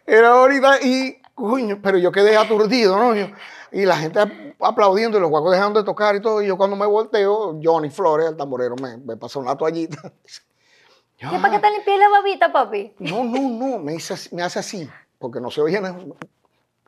Era 0.07 0.35
bonita 0.35 0.81
y, 0.83 1.21
coño, 1.35 1.79
pero 1.83 1.97
yo 1.99 2.11
quedé 2.11 2.37
aturdido, 2.37 2.97
¿no? 2.99 3.15
Yo- 3.15 3.29
y 3.73 3.85
la 3.87 3.97
gente 3.97 4.19
ap- 4.19 4.33
aplaudiendo 4.61 5.17
y 5.19 5.21
los 5.21 5.31
guacos 5.31 5.53
dejando 5.53 5.79
de 5.79 5.85
tocar 5.87 6.17
y 6.17 6.21
todo. 6.21 6.43
Y 6.43 6.49
yo 6.49 6.57
cuando 6.57 6.75
me 6.75 6.85
volteo, 6.87 7.57
Johnny 7.63 7.91
Flores, 7.91 8.27
el 8.29 8.37
tamborero, 8.37 8.75
me, 8.75 8.97
me 8.97 9.17
pasó 9.17 9.39
una 9.39 9.57
toallita. 9.57 10.13
¿Y 11.21 11.39
para 11.39 11.51
qué 11.55 11.59
te 11.61 11.71
limpié 11.71 11.99
la 11.99 12.09
babita, 12.09 12.51
papi? 12.51 12.95
no, 12.99 13.23
no, 13.23 13.39
no, 13.51 13.79
me, 13.79 13.95
hice 13.95 14.15
me 14.35 14.43
hace 14.43 14.59
así, 14.59 14.91
porque 15.19 15.39
no 15.41 15.51
se 15.51 15.61
oía 15.61 15.81
nada. 15.81 15.99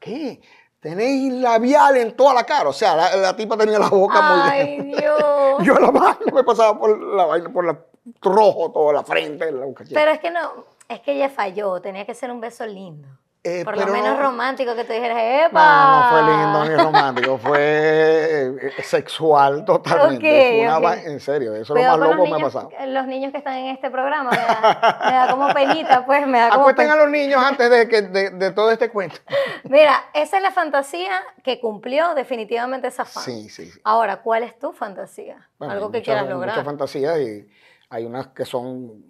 ¿Qué? 0.01 0.41
Tenéis 0.83 1.33
labial 1.35 1.97
en 1.97 2.17
toda 2.17 2.35
la 2.35 2.43
cara. 2.43 2.69
O 2.69 2.73
sea, 2.73 2.97
la, 2.97 3.15
la 3.17 3.37
tipa 3.37 3.57
tenía 3.57 3.79
la 3.79 3.89
boca 3.89 4.21
muy 4.21 4.41
Ay, 4.43 4.81
Dios. 4.83 5.23
Yo 5.63 5.75
la 5.75 5.93
mano 5.93 6.19
me 6.35 6.43
pasaba 6.43 6.77
por 6.77 7.01
la 7.01 7.25
vaina, 7.25 7.53
por 7.53 7.65
la 7.65 7.79
rojo, 8.21 8.73
toda 8.73 8.93
la 8.93 9.05
frente, 9.05 9.53
la 9.53 9.73
cachete. 9.73 9.95
Pero 9.95 10.11
es 10.11 10.19
que 10.19 10.33
no, 10.33 10.65
es 10.89 10.99
que 10.99 11.13
ella 11.13 11.31
falló. 11.31 11.81
Tenía 11.81 12.05
que 12.05 12.15
ser 12.15 12.33
un 12.33 12.41
beso 12.41 12.67
lindo. 12.67 13.07
Eh, 13.45 13.65
Por 13.65 13.75
pero 13.75 13.89
lo 13.89 13.93
menos 13.93 14.17
no- 14.17 14.23
romántico 14.23 14.77
que 14.77 14.85
tú 14.85 14.93
dijeras, 14.93 15.17
No, 15.17 15.49
¡epa! 15.49 15.91
no 15.91 16.11
fue 16.11 16.33
lindo 16.33 16.65
ni 16.77 16.85
romántico, 16.85 17.39
fue 17.39 17.59
eh, 17.61 18.83
sexual 18.85 19.65
totalmente. 19.65 20.63
Ok, 20.65 20.71
Fue 20.71 20.79
una 20.79 21.03
En 21.03 21.19
serio, 21.19 21.53
eso 21.57 21.77
es 21.77 21.83
lo 21.85 21.89
más 21.91 21.99
loco 21.99 22.23
que 22.25 22.31
me 22.31 22.37
ha 22.37 22.45
pasado. 22.45 22.71
los 22.87 23.07
niños 23.09 23.33
que 23.33 23.39
están 23.39 23.55
en 23.55 23.75
este 23.75 23.91
programa, 23.91 24.31
me 24.31 24.37
da, 24.37 24.99
me 25.07 25.13
da 25.13 25.29
como 25.33 25.49
penita, 25.53 26.07
pues, 26.07 26.25
me 26.29 26.39
da 26.39 26.51
como 26.51 26.61
Acuesten 26.63 26.89
a 26.91 26.95
los 26.95 27.09
niños 27.11 27.43
antes 27.45 27.69
de, 27.69 27.89
que, 27.89 28.03
de, 28.03 28.31
de 28.31 28.51
todo 28.53 28.71
este 28.71 28.91
cuento. 28.91 29.17
Mira, 29.65 30.05
esa 30.15 30.37
es 30.37 30.43
la 30.45 30.53
fantasía 30.53 31.11
que 31.43 31.59
cumplió 31.61 32.15
definitivamente 32.15 32.87
esa 32.87 33.05
fan. 33.05 33.25
Sí, 33.25 33.49
sí, 33.49 33.67
sí. 33.73 33.81
Ahora, 33.83 34.23
¿cuál 34.23 34.45
es 34.45 34.57
tu 34.57 34.73
fantasía? 34.73 35.49
Bueno, 35.59 35.73
Algo 35.75 35.91
que 35.91 35.99
muchas- 35.99 36.05
quieras 36.05 36.23
Muchas 36.27 36.37
lograr, 36.37 36.65
fantasías 36.65 37.19
y 37.19 37.49
hay 37.91 38.05
unas 38.05 38.29
que 38.29 38.45
son 38.45 39.05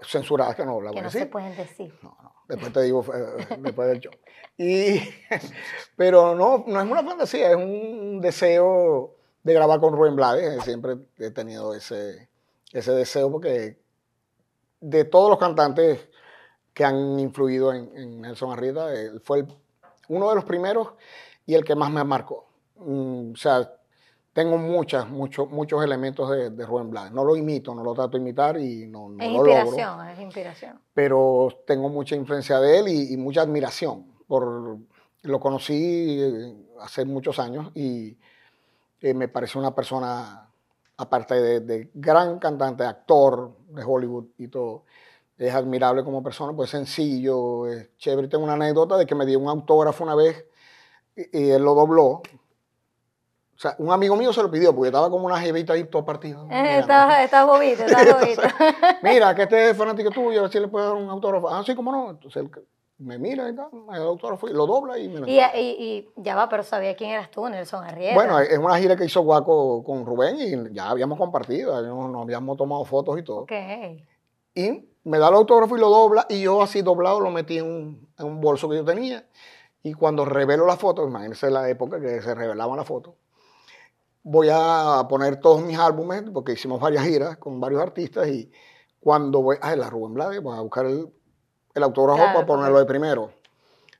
censuradas 0.00 0.56
que 0.56 0.64
no 0.64 0.80
las 0.80 0.90
que 0.92 0.94
voy 0.94 0.98
a 0.98 1.02
no 1.04 1.10
se 1.10 1.18
decir. 1.18 1.30
pueden 1.30 1.56
decir. 1.56 1.94
No, 2.02 2.16
no, 2.20 2.32
después 2.48 2.72
te 2.72 2.82
digo, 2.82 3.04
eh, 3.14 3.46
después 3.58 3.88
del 3.88 4.00
show. 4.00 4.12
Y, 4.56 5.00
pero 5.96 6.34
no, 6.34 6.64
no 6.66 6.80
es 6.80 6.90
una 6.90 7.04
fantasía, 7.04 7.50
es 7.50 7.56
un 7.56 8.20
deseo 8.20 9.14
de 9.42 9.54
grabar 9.54 9.80
con 9.80 9.94
Rubén 9.94 10.16
Blades. 10.16 10.64
Siempre 10.64 10.96
he 11.18 11.30
tenido 11.30 11.74
ese, 11.74 12.28
ese 12.72 12.92
deseo 12.92 13.30
porque 13.30 13.78
de 14.80 15.04
todos 15.04 15.30
los 15.30 15.38
cantantes 15.38 16.08
que 16.72 16.84
han 16.84 17.18
influido 17.18 17.72
en, 17.72 18.20
Nelson 18.20 18.52
Arrieta, 18.52 18.92
él 18.92 19.20
fue 19.20 19.44
uno 20.08 20.28
de 20.28 20.34
los 20.36 20.44
primeros 20.44 20.92
y 21.44 21.54
el 21.54 21.64
que 21.64 21.74
más 21.74 21.90
me 21.90 22.04
marcó. 22.04 22.48
Mm, 22.76 23.32
o 23.32 23.36
sea, 23.36 23.77
tengo 24.32 24.56
muchas, 24.58 25.08
muchos, 25.08 25.50
muchos 25.50 25.82
elementos 25.82 26.30
de, 26.30 26.50
de 26.50 26.66
Rubén 26.66 26.90
Blades. 26.90 27.12
No 27.12 27.24
lo 27.24 27.36
imito, 27.36 27.74
no 27.74 27.82
lo 27.82 27.94
trato 27.94 28.16
de 28.16 28.18
imitar 28.18 28.58
y 28.60 28.86
no, 28.86 29.08
no 29.08 29.22
es 29.22 29.32
lo 29.32 29.44
logro 29.44 29.60
inspiración, 29.62 30.08
es 30.08 30.20
inspiración. 30.20 30.80
pero 30.94 31.48
tengo 31.66 31.88
mucha 31.88 32.14
influencia 32.14 32.60
de 32.60 32.78
él 32.78 32.88
y, 32.88 33.14
y 33.14 33.16
mucha 33.16 33.42
admiración. 33.42 34.06
Por, 34.26 34.78
lo 35.22 35.40
conocí 35.40 36.18
eh, 36.20 36.54
hace 36.80 37.04
muchos 37.04 37.38
años 37.38 37.70
y 37.74 38.16
eh, 39.00 39.14
me 39.14 39.28
parece 39.28 39.58
una 39.58 39.74
persona, 39.74 40.48
aparte 40.96 41.34
de, 41.34 41.60
de 41.60 41.90
gran 41.94 42.38
cantante, 42.38 42.84
actor 42.84 43.56
de 43.68 43.84
Hollywood 43.84 44.26
y 44.38 44.48
todo, 44.48 44.84
es 45.36 45.54
admirable 45.54 46.02
como 46.02 46.22
persona, 46.22 46.52
pues 46.52 46.70
sencillo, 46.70 47.66
es 47.66 47.96
chévere. 47.96 48.28
Tengo 48.28 48.44
una 48.44 48.54
anécdota 48.54 48.96
de 48.96 49.06
que 49.06 49.14
me 49.14 49.24
dio 49.24 49.38
un 49.38 49.48
autógrafo 49.48 50.02
una 50.02 50.16
vez 50.16 50.44
y, 51.16 51.38
y 51.38 51.50
él 51.50 51.62
lo 51.62 51.74
dobló. 51.74 52.22
O 53.58 53.60
sea, 53.60 53.74
un 53.78 53.90
amigo 53.90 54.14
mío 54.14 54.32
se 54.32 54.40
lo 54.40 54.48
pidió 54.48 54.72
porque 54.72 54.88
estaba 54.90 55.10
como 55.10 55.26
una 55.26 55.40
jevita 55.40 55.72
ahí 55.72 55.82
todo 55.82 56.04
partido. 56.04 56.46
Eh, 56.48 56.78
estás, 56.78 57.44
bobito, 57.44 57.82
estás 57.82 58.06
bobito. 58.20 58.42
Mira, 59.02 59.34
que 59.34 59.42
este 59.42 59.70
es 59.70 59.76
fanático 59.76 60.12
tuyo, 60.12 60.38
a 60.38 60.42
ver 60.42 60.52
si 60.52 60.60
le 60.60 60.68
puedo 60.68 60.86
dar 60.86 60.94
un 60.94 61.10
autógrafo. 61.10 61.48
Ah, 61.48 61.64
sí, 61.66 61.74
cómo 61.74 61.90
no. 61.90 62.10
Entonces 62.10 62.44
él 62.44 62.50
me 62.98 63.18
mira 63.18 63.48
y 63.48 63.56
tal, 63.56 63.66
me 63.72 63.96
da 63.96 64.02
el 64.02 64.08
autógrafo 64.08 64.48
y 64.48 64.52
lo 64.52 64.64
dobla 64.64 64.96
y 64.96 65.08
me 65.08 65.18
lo 65.18 65.26
y, 65.26 65.40
y, 65.40 65.40
y 65.56 66.08
ya 66.16 66.36
va, 66.36 66.48
pero 66.48 66.62
sabía 66.62 66.94
quién 66.94 67.10
eras 67.10 67.32
tú, 67.32 67.48
Nelson 67.48 67.84
Arrieta. 67.84 68.14
Bueno, 68.14 68.38
es 68.38 68.58
una 68.58 68.78
gira 68.78 68.94
que 68.94 69.04
hizo 69.04 69.22
Guaco 69.22 69.82
con 69.82 70.06
Rubén 70.06 70.36
y 70.38 70.74
ya 70.74 70.90
habíamos 70.90 71.18
compartido, 71.18 71.80
nos 71.82 72.22
habíamos 72.22 72.56
tomado 72.56 72.84
fotos 72.84 73.18
y 73.18 73.24
todo. 73.24 73.38
Ok. 73.38 73.52
Y 74.54 74.88
me 75.02 75.18
da 75.18 75.28
el 75.28 75.34
autógrafo 75.34 75.76
y 75.76 75.80
lo 75.80 75.90
dobla 75.90 76.26
y 76.28 76.42
yo 76.42 76.62
así 76.62 76.82
doblado 76.82 77.18
lo 77.18 77.30
metí 77.30 77.58
en 77.58 77.66
un, 77.66 78.08
en 78.18 78.26
un 78.26 78.40
bolso 78.40 78.68
que 78.68 78.76
yo 78.76 78.84
tenía. 78.84 79.24
Y 79.82 79.94
cuando 79.94 80.24
revelo 80.24 80.66
la 80.66 80.76
foto, 80.76 81.06
imagínense 81.06 81.50
la 81.50 81.68
época 81.68 82.00
que 82.00 82.20
se 82.20 82.34
revelaban 82.34 82.76
las 82.76 82.86
fotos, 82.86 83.14
voy 84.28 84.48
a 84.52 85.06
poner 85.08 85.40
todos 85.40 85.62
mis 85.62 85.78
álbumes, 85.78 86.22
porque 86.32 86.52
hicimos 86.52 86.80
varias 86.80 87.04
giras 87.04 87.38
con 87.38 87.60
varios 87.60 87.80
artistas 87.80 88.28
y 88.28 88.50
cuando 89.00 89.40
voy 89.40 89.56
a 89.60 89.74
la 89.74 89.88
Rubén 89.88 90.12
Blades, 90.12 90.42
voy 90.42 90.56
a 90.56 90.60
buscar 90.60 90.84
el, 90.84 91.10
el 91.74 91.82
autógrafo 91.82 92.18
Claro, 92.18 92.34
para 92.34 92.46
ponerlo 92.46 92.78
de 92.78 92.84
primero. 92.84 93.30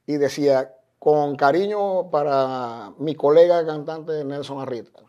Y 0.06 0.18
decía, 0.18 0.74
con 0.98 1.36
cariño 1.36 2.10
para 2.10 2.90
mi 2.98 3.14
colega 3.14 3.64
cantante 3.64 4.24
Nelson 4.24 4.60
Arrieta. 4.60 5.00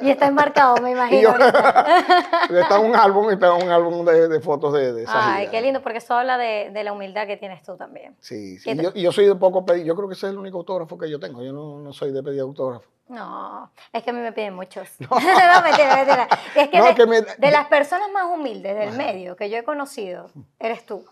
Y 0.00 0.10
está 0.10 0.26
enmarcado, 0.26 0.76
me 0.76 0.90
Y 0.90 0.92
imagino. 0.92 1.36
yo- 1.38 2.58
está 2.60 2.78
un 2.78 2.94
álbum, 2.94 3.30
está 3.30 3.54
un 3.54 3.68
álbum 3.70 4.04
de, 4.04 4.28
de 4.28 4.40
fotos 4.40 4.72
de, 4.74 4.92
de 4.92 5.02
esa 5.04 5.34
Ay, 5.34 5.40
gira. 5.40 5.50
qué 5.50 5.62
lindo, 5.62 5.80
porque 5.82 5.98
eso 5.98 6.14
habla 6.14 6.36
de, 6.38 6.70
de 6.72 6.84
la 6.84 6.92
humildad 6.92 7.26
que 7.26 7.36
tienes 7.38 7.62
tú 7.62 7.76
también. 7.76 8.14
Sí, 8.20 8.58
sí. 8.58 8.64
¿Qué 8.64 8.72
Y 8.80 8.84
yo, 8.84 8.90
y 8.94 9.02
yo 9.02 9.10
soy 9.12 9.24
de 9.26 9.34
poco 9.34 9.64
pedir. 9.64 9.84
Yo 9.86 9.96
creo 9.96 10.06
que 10.06 10.14
ese 10.14 10.26
es 10.26 10.32
el 10.32 10.38
único 10.38 10.58
autógrafo 10.58 10.98
que 10.98 11.08
yo 11.10 11.18
tengo. 11.18 11.42
Yo 11.42 11.52
no, 11.52 11.78
no 11.78 11.92
soy 11.92 12.12
de 12.12 12.22
pedir 12.22 12.40
autógrafo. 12.42 12.86
No, 13.08 13.70
es 13.92 14.02
que 14.04 14.10
a 14.10 14.12
mí 14.12 14.20
me 14.20 14.32
piden 14.32 14.54
muchos. 14.54 14.88
No, 15.00 15.08
mentira, 15.64 15.96
mentira. 15.96 16.28
Es 16.54 16.68
que, 16.68 16.78
No, 16.78 16.84
de, 16.84 16.94
que 16.94 17.06
me- 17.06 17.22
de 17.22 17.50
las 17.50 17.66
personas 17.66 18.08
más 18.12 18.26
humildes 18.26 18.76
del 18.76 18.92
medio 18.92 19.34
que 19.34 19.50
yo 19.50 19.56
he 19.56 19.64
conocido, 19.64 20.30
eres 20.60 20.84
tú. 20.86 21.04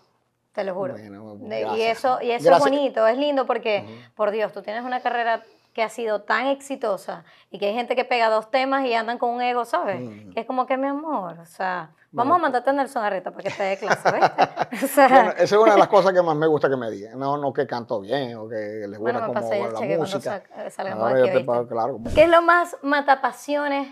Te 0.59 0.65
lo 0.65 0.73
juro. 0.73 0.93
Bueno, 1.37 1.77
y 1.77 1.81
eso, 1.83 2.19
y 2.21 2.31
eso 2.31 2.51
es 2.53 2.59
bonito, 2.59 3.07
es 3.07 3.17
lindo 3.17 3.45
porque, 3.45 3.85
por 4.15 4.31
Dios, 4.31 4.51
tú 4.51 4.61
tienes 4.61 4.83
una 4.83 4.99
carrera 4.99 5.41
que 5.73 5.83
ha 5.83 5.89
sido 5.89 6.21
tan 6.23 6.47
exitosa 6.47 7.23
y 7.51 7.59
que 7.59 7.67
hay 7.67 7.73
gente 7.73 7.95
que 7.95 8.03
pega 8.03 8.29
dos 8.29 8.51
temas 8.51 8.85
y 8.85 8.93
andan 8.93 9.17
con 9.17 9.29
un 9.29 9.41
ego, 9.41 9.63
¿sabes? 9.63 10.01
Mm. 10.01 10.31
Que 10.33 10.41
es 10.41 10.45
como 10.45 10.65
que, 10.65 10.75
mi 10.75 10.87
amor, 10.87 11.37
o 11.39 11.45
sea, 11.45 11.91
Bueno, 12.11 12.31
vamos 12.31 12.35
a 12.35 12.41
mandarte 12.41 12.69
a 12.71 12.73
Nelson 12.73 13.03
Arrieta 13.05 13.31
para 13.31 13.43
que 13.43 13.55
te 13.55 13.63
dé 13.63 13.77
clase, 13.77 14.11
¿viste? 14.71 14.85
O 14.85 14.87
sea, 14.89 15.07
Bueno, 15.07 15.31
esa 15.31 15.43
es 15.43 15.51
una 15.53 15.73
de 15.73 15.79
las 15.79 15.87
cosas 15.87 16.11
que 16.11 16.21
más 16.21 16.35
me 16.35 16.47
gusta 16.47 16.69
que 16.69 16.75
me 16.75 16.89
digan. 16.91 17.17
No, 17.17 17.37
no 17.37 17.53
que 17.53 17.65
canto 17.65 18.01
bien 18.01 18.35
o 18.35 18.49
que 18.49 18.55
les 18.55 18.99
gusta 18.99 18.99
bueno, 18.99 19.19
como 19.27 19.39
la 19.39 19.79
cheque 19.79 19.97
música. 19.97 20.43
salgamos 20.71 21.07
Ahora 21.07 21.25
aquí, 21.25 21.43
pago, 21.43 21.67
claro. 21.67 21.93
como- 21.93 22.13
¿Qué 22.13 22.23
es 22.23 22.29
lo 22.29 22.41
más 22.41 22.75
matapasiones 22.81 23.87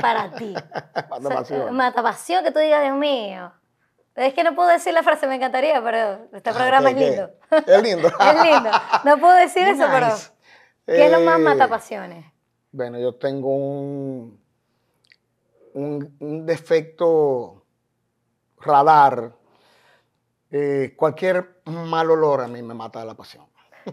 para 0.00 0.30
ti? 0.30 0.54
Matapasión. 1.10 1.74
Matapasión 1.76 2.44
que 2.44 2.50
tú 2.52 2.60
digas, 2.60 2.82
Dios 2.82 2.96
mío. 2.96 3.52
Es 4.16 4.34
que 4.34 4.42
no 4.42 4.54
puedo 4.54 4.68
decir 4.70 4.94
la 4.94 5.02
frase, 5.02 5.26
me 5.26 5.34
encantaría, 5.36 5.82
pero 5.82 6.26
este 6.32 6.50
Ah, 6.50 6.54
programa 6.54 6.90
es 6.90 6.96
lindo. 6.96 7.30
Es 7.66 7.82
lindo. 7.82 8.08
es 8.20 8.42
lindo. 8.42 8.70
No 9.04 9.18
puedo 9.18 9.34
decir 9.34 9.68
eso, 9.68 9.84
pero. 9.92 10.08
¿qué 10.86 11.06
es 11.06 11.12
lo 11.12 11.20
más 11.20 11.38
Eh, 11.38 11.42
matapasiones? 11.42 12.24
Bueno, 12.72 12.98
yo 12.98 13.14
tengo 13.14 13.54
un, 13.54 14.40
un, 15.74 16.16
un 16.20 16.46
defecto 16.46 17.64
radar. 18.58 19.32
Eh, 20.50 20.94
cualquier 20.96 21.60
mal 21.66 22.10
olor 22.10 22.40
a 22.40 22.48
mí 22.48 22.62
me 22.62 22.72
mata 22.74 23.04
la 23.04 23.14
pasión. 23.14 23.44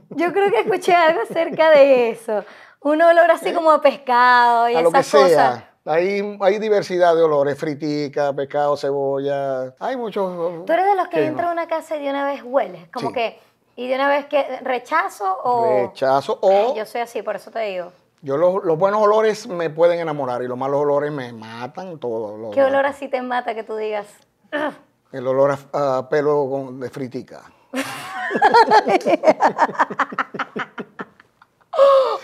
Yo 0.10 0.32
creo 0.32 0.50
que 0.50 0.62
escuché 0.62 0.94
algo 0.96 1.22
acerca 1.22 1.70
de 1.72 2.12
eso. 2.12 2.44
Un 2.82 3.02
olor 3.02 3.30
así 3.32 3.54
como 3.54 3.72
a 3.72 3.82
pescado 3.82 4.70
y 4.70 4.74
¿Eh? 4.74 4.78
a 4.78 4.82
esas 4.82 5.12
cosas. 5.12 5.64
Sea. 5.84 5.94
Hay, 5.94 6.38
hay 6.42 6.60
diversidad 6.60 7.16
de 7.16 7.24
olores, 7.24 7.58
fritica, 7.58 8.34
pescado, 8.34 8.78
cebolla. 8.78 9.74
Hay 9.80 9.98
muchos. 9.98 10.66
Tú 10.66 10.72
eres 10.74 10.86
de 10.86 10.96
los 10.96 11.08
que 11.10 11.18
Sí, 11.18 11.24
entra 11.24 11.44
no. 11.44 11.50
a 11.50 11.54
una 11.54 11.68
casa 11.68 11.98
y 11.98 12.04
de 12.04 12.10
una 12.10 12.26
vez 12.26 12.42
hueles, 12.44 12.88
como 12.94 13.10
Sí. 13.10 13.14
que, 13.16 13.40
y 13.76 13.88
de 13.88 13.96
una 13.96 14.08
vez 14.08 14.26
que 14.28 14.60
rechazo 14.62 15.38
o... 15.44 15.88
Rechazo. 15.88 16.40
O 16.42 16.76
yo 16.76 16.86
soy 16.86 17.02
así, 17.02 17.22
por 17.22 17.36
eso 17.36 17.52
te 17.52 17.60
digo. 17.60 17.92
yo 18.22 18.38
los, 18.38 18.64
los 18.64 18.78
buenos 18.78 19.02
olores 19.02 19.48
me 19.48 19.70
pueden 19.70 20.00
enamorar 20.00 20.42
y 20.44 20.48
los 20.48 20.58
malos 20.58 20.82
olores 20.82 21.12
me 21.12 21.34
matan 21.34 22.00
todo. 22.00 22.38
lo- 22.38 22.52
¿Qué 22.52 22.64
olor 22.64 22.86
así 22.86 23.08
te 23.08 23.22
mata 23.22 23.54
que 23.56 23.64
tú 23.64 23.76
digas? 23.76 24.08
El 25.12 25.28
olor 25.28 25.58
a, 25.74 25.98
a 25.98 26.10
pelo 26.10 26.48
con- 26.50 26.80
de 26.80 26.90
fritica. 26.90 27.44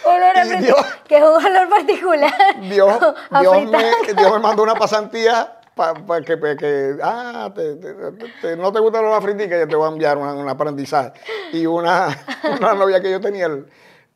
Olor 0.06 0.38
a 0.38 0.46
Dios- 0.46 0.86
que 1.08 1.18
es 1.18 1.24
un 1.24 1.46
olor 1.46 1.70
particular. 1.70 2.32
Dios, 2.62 3.00
Dios, 3.42 3.56
me, 3.72 4.14
Dios 4.14 4.32
me 4.34 4.40
mandó 4.40 4.64
una 4.64 4.76
pasantía 4.76 5.56
para 5.76 6.22
que, 6.22 6.38
pa' 6.38 6.56
que, 6.58 6.98
ah, 7.02 7.50
te- 7.56 7.76
te- 7.76 7.94
te- 8.42 8.58
no 8.58 8.72
te 8.72 8.80
gusta 8.80 9.02
la 9.02 9.22
fritica, 9.22 9.58
yo 9.58 9.68
te 9.68 9.76
voy 9.76 9.88
a 9.88 9.92
enviar 9.92 10.18
un 10.18 10.48
aprendizaje. 10.50 11.14
Y 11.54 11.66
una, 11.66 12.08
una 12.60 12.74
novia 12.74 13.02
que 13.02 13.10
yo 13.12 13.22
tenía, 13.22 13.46
el, 13.46 13.66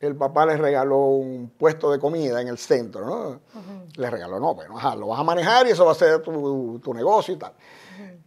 el 0.00 0.14
papá 0.16 0.44
le 0.44 0.56
regaló 0.58 0.98
un 0.98 1.50
puesto 1.58 1.90
de 1.90 1.98
comida 1.98 2.40
en 2.42 2.48
el 2.48 2.58
centro, 2.58 3.06
¿no? 3.06 3.40
Le 3.96 4.10
regaló, 4.10 4.38
no, 4.38 4.54
bueno, 4.54 4.76
ajá, 4.76 4.94
lo 4.94 5.06
vas 5.08 5.20
a 5.20 5.24
manejar 5.24 5.66
y 5.66 5.70
eso 5.70 5.86
va 5.86 5.92
a 5.92 5.94
ser 5.94 6.20
tu, 6.20 6.78
tu 6.80 6.92
negocio 6.92 7.32
y 7.34 7.38
tal. 7.38 7.52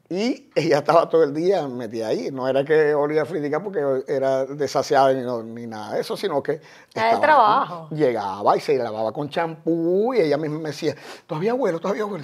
Y 0.10 0.50
ella 0.56 0.78
estaba 0.78 1.10
todo 1.10 1.24
el 1.24 1.34
día 1.34 1.68
metida 1.68 2.08
ahí. 2.08 2.30
No 2.32 2.48
era 2.48 2.64
que 2.64 2.96
olía 2.96 3.24
a 3.24 3.26
fritica 3.26 3.62
porque 3.62 4.04
era 4.08 4.46
desasiada 4.46 5.12
ni, 5.14 5.22
no- 5.22 5.44
ni 5.44 5.68
nada 5.68 5.96
de 5.96 6.02
eso, 6.02 6.16
sino 6.16 6.42
que... 6.42 6.62
Era 6.96 7.16
de 7.16 7.22
trabajo. 7.22 7.90
Llegaba 7.92 8.56
y 8.56 8.62
se 8.62 8.78
lavaba 8.78 9.12
con 9.12 9.30
champú 9.30 10.14
y 10.14 10.20
ella 10.22 10.38
misma 10.38 10.60
me 10.60 10.70
decía, 10.70 10.96
todavía 11.26 11.54
huelo, 11.54 11.80
todavía 11.80 12.06
huelo. 12.06 12.24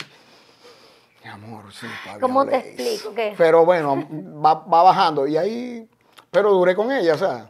Mi 1.23 1.29
amor, 1.29 1.73
sí, 1.73 1.87
todavía 2.03 2.21
¿Cómo 2.21 2.45
te 2.45 2.51
hueles". 2.57 2.65
explico? 2.67 3.13
¿Qué? 3.15 3.33
Pero 3.37 3.65
bueno, 3.65 3.95
va, 4.43 4.53
va 4.55 4.83
bajando 4.83 5.27
y 5.27 5.35
ahí... 5.37 5.89
Pero 6.31 6.51
duré 6.51 6.75
con 6.75 6.91
ella, 6.91 7.15
o 7.15 7.17
sea... 7.17 7.49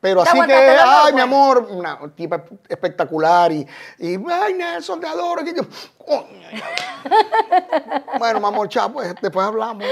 Pero 0.00 0.22
¿Te 0.22 0.30
así 0.30 0.40
que, 0.42 0.54
ay, 0.54 1.06
mi 1.06 1.12
pues? 1.12 1.24
amor, 1.24 1.66
una 1.70 1.98
tipa 2.14 2.44
espectacular 2.68 3.50
y, 3.50 3.66
y 3.98 4.16
ay, 4.30 4.54
Nelson, 4.54 5.00
te 5.00 5.06
adoro. 5.06 5.44
Que 5.44 5.54
yo, 5.54 5.62
coño, 5.96 6.48
ya. 6.52 8.04
bueno, 8.18 8.40
mi 8.40 8.46
amor, 8.46 8.68
chao, 8.68 8.92
pues 8.92 9.14
después 9.20 9.46
hablamos. 9.46 9.84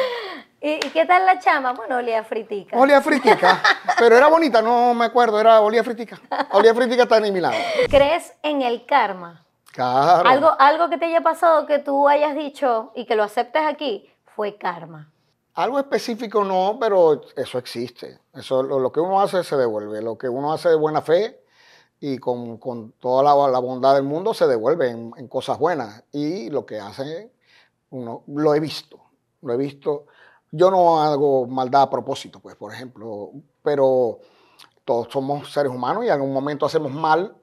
¿Y, 0.61 0.79
qué 0.91 1.05
tal 1.07 1.27
la 1.27 1.39
chama? 1.39 1.73
Bueno, 1.73 1.97
olía 1.97 2.25
fritica. 2.25 2.77
Olía 2.77 3.01
fritica, 3.01 3.61
pero 3.99 4.17
era 4.17 4.29
bonita, 4.29 4.63
no 4.63 4.95
me 4.95 5.05
acuerdo, 5.05 5.41
era 5.41 5.61
olía 5.61 5.85
fritica. 5.85 6.21
Olía 6.53 6.75
fritica 6.75 7.03
está 7.03 7.19
en 7.19 7.33
mi 7.33 7.41
lado. 7.41 7.55
¿Crees 7.89 8.33
en 8.43 8.63
el 8.63 8.87
karma? 8.87 9.45
Claro. 9.73 10.29
Algo, 10.29 10.57
algo 10.59 10.89
que 10.89 10.99
te 10.99 11.05
haya 11.05 11.21
pasado 11.21 11.67
que 11.67 11.79
tú 11.79 12.09
hayas 12.09 12.35
dicho 12.35 12.93
y 12.95 13.05
que 13.05 13.15
lo 13.15 13.25
aceptes 13.25 13.63
aquí 13.67 14.11
fue 14.35 14.57
karma. 14.57 15.11
Algo 15.57 15.79
específico 15.79 16.45
no, 16.45 16.77
pero 16.79 17.23
eso 17.35 17.59
existe. 17.59 18.21
Eso, 18.35 18.63
lo, 18.63 18.93
que 18.93 19.01
uno 19.01 19.21
hace 19.23 19.43
se 19.43 19.57
devuelve. 19.57 20.03
Lo 20.03 20.19
que 20.19 20.29
uno 20.29 20.53
hace 20.53 20.69
de 20.69 20.75
buena 20.77 21.01
fe 21.01 21.43
y 21.99 22.19
con, 22.19 22.59
con 22.59 22.93
toda 22.93 23.23
la, 23.23 23.51
la 23.51 23.59
bondad 23.59 23.95
del 23.95 24.03
mundo 24.03 24.35
se 24.35 24.47
devuelve 24.47 24.91
en, 24.91 25.13
en 25.17 25.29
cosas 25.29 25.59
buenas. 25.59 26.05
Y 26.13 26.51
lo 26.51 26.67
que 26.67 26.79
hace 26.79 27.33
uno, 27.89 28.23
lo 28.27 28.55
he 28.55 28.61
visto, 28.61 29.01
lo 29.41 29.55
he 29.55 29.57
visto. 29.57 30.05
Yo 30.53 30.71
no 30.71 31.03
hago 31.03 31.47
maldad 31.47 31.83
a 31.83 31.91
propósito, 31.91 32.39
pues, 32.39 32.55
por 32.57 32.75
ejemplo, 32.75 33.33
pero 33.63 34.19
todos 34.85 35.09
somos 35.11 35.51
seres 35.51 35.73
humanos 35.73 36.05
y 36.05 36.09
en 36.09 36.13
algún 36.13 36.35
momento 36.35 36.67
hacemos 36.67 36.93
mal, 36.93 37.35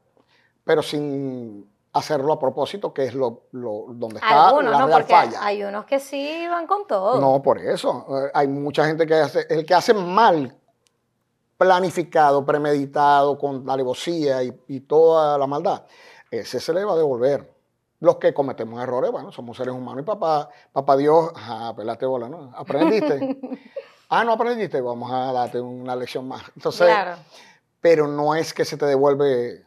pero 0.63 0.83
sin 0.83 1.67
hacerlo 1.93 2.33
a 2.33 2.39
propósito, 2.39 2.91
que 2.93 3.05
es 3.05 3.13
lo, 3.13 3.43
lo 3.51 3.85
donde 3.89 4.15
está 4.17 4.47
Algunos, 4.49 4.71
la 4.71 4.79
¿no? 4.79 4.87
real 4.87 4.99
Porque 5.01 5.13
falla. 5.13 5.45
hay 5.45 5.63
unos 5.63 5.85
que 5.85 5.99
sí 5.99 6.45
van 6.49 6.65
con 6.67 6.87
todo. 6.87 7.19
No, 7.21 7.41
por 7.41 7.59
eso. 7.59 8.05
Eh, 8.09 8.31
Hay 8.33 8.47
mucha 8.47 8.85
gente 8.85 9.05
que 9.05 9.13
hace, 9.13 9.45
el 9.49 9.65
que 9.65 9.73
hace 9.75 9.93
mal 9.93 10.57
planificado, 11.57 12.45
premeditado, 12.45 13.37
con 13.37 13.69
alevosía 13.69 14.43
y, 14.43 14.53
y 14.67 14.79
toda 14.81 15.37
la 15.37 15.47
maldad, 15.47 15.83
ese 16.31 16.59
se 16.59 16.73
le 16.73 16.83
va 16.83 16.93
a 16.93 16.97
devolver. 16.97 17.51
Los 17.99 18.17
que 18.17 18.33
cometemos 18.33 18.81
errores, 18.83 19.11
bueno, 19.11 19.31
somos 19.31 19.55
seres 19.55 19.73
humanos 19.73 20.01
y 20.01 20.05
papá, 20.05 20.49
papá 20.73 20.97
Dios, 20.97 21.31
ajá, 21.35 21.73
pelate 21.73 22.05
bola, 22.05 22.27
¿no? 22.27 22.51
¿Aprendiste? 22.53 23.39
ah, 24.09 24.25
no 24.25 24.33
aprendiste, 24.33 24.81
vamos 24.81 25.09
a 25.09 25.31
darte 25.31 25.61
una 25.61 25.95
lección 25.95 26.27
más. 26.27 26.43
Entonces, 26.55 26.87
claro. 26.87 27.15
pero 27.79 28.07
no 28.07 28.35
es 28.35 28.53
que 28.53 28.65
se 28.65 28.75
te 28.75 28.85
devuelve 28.87 29.63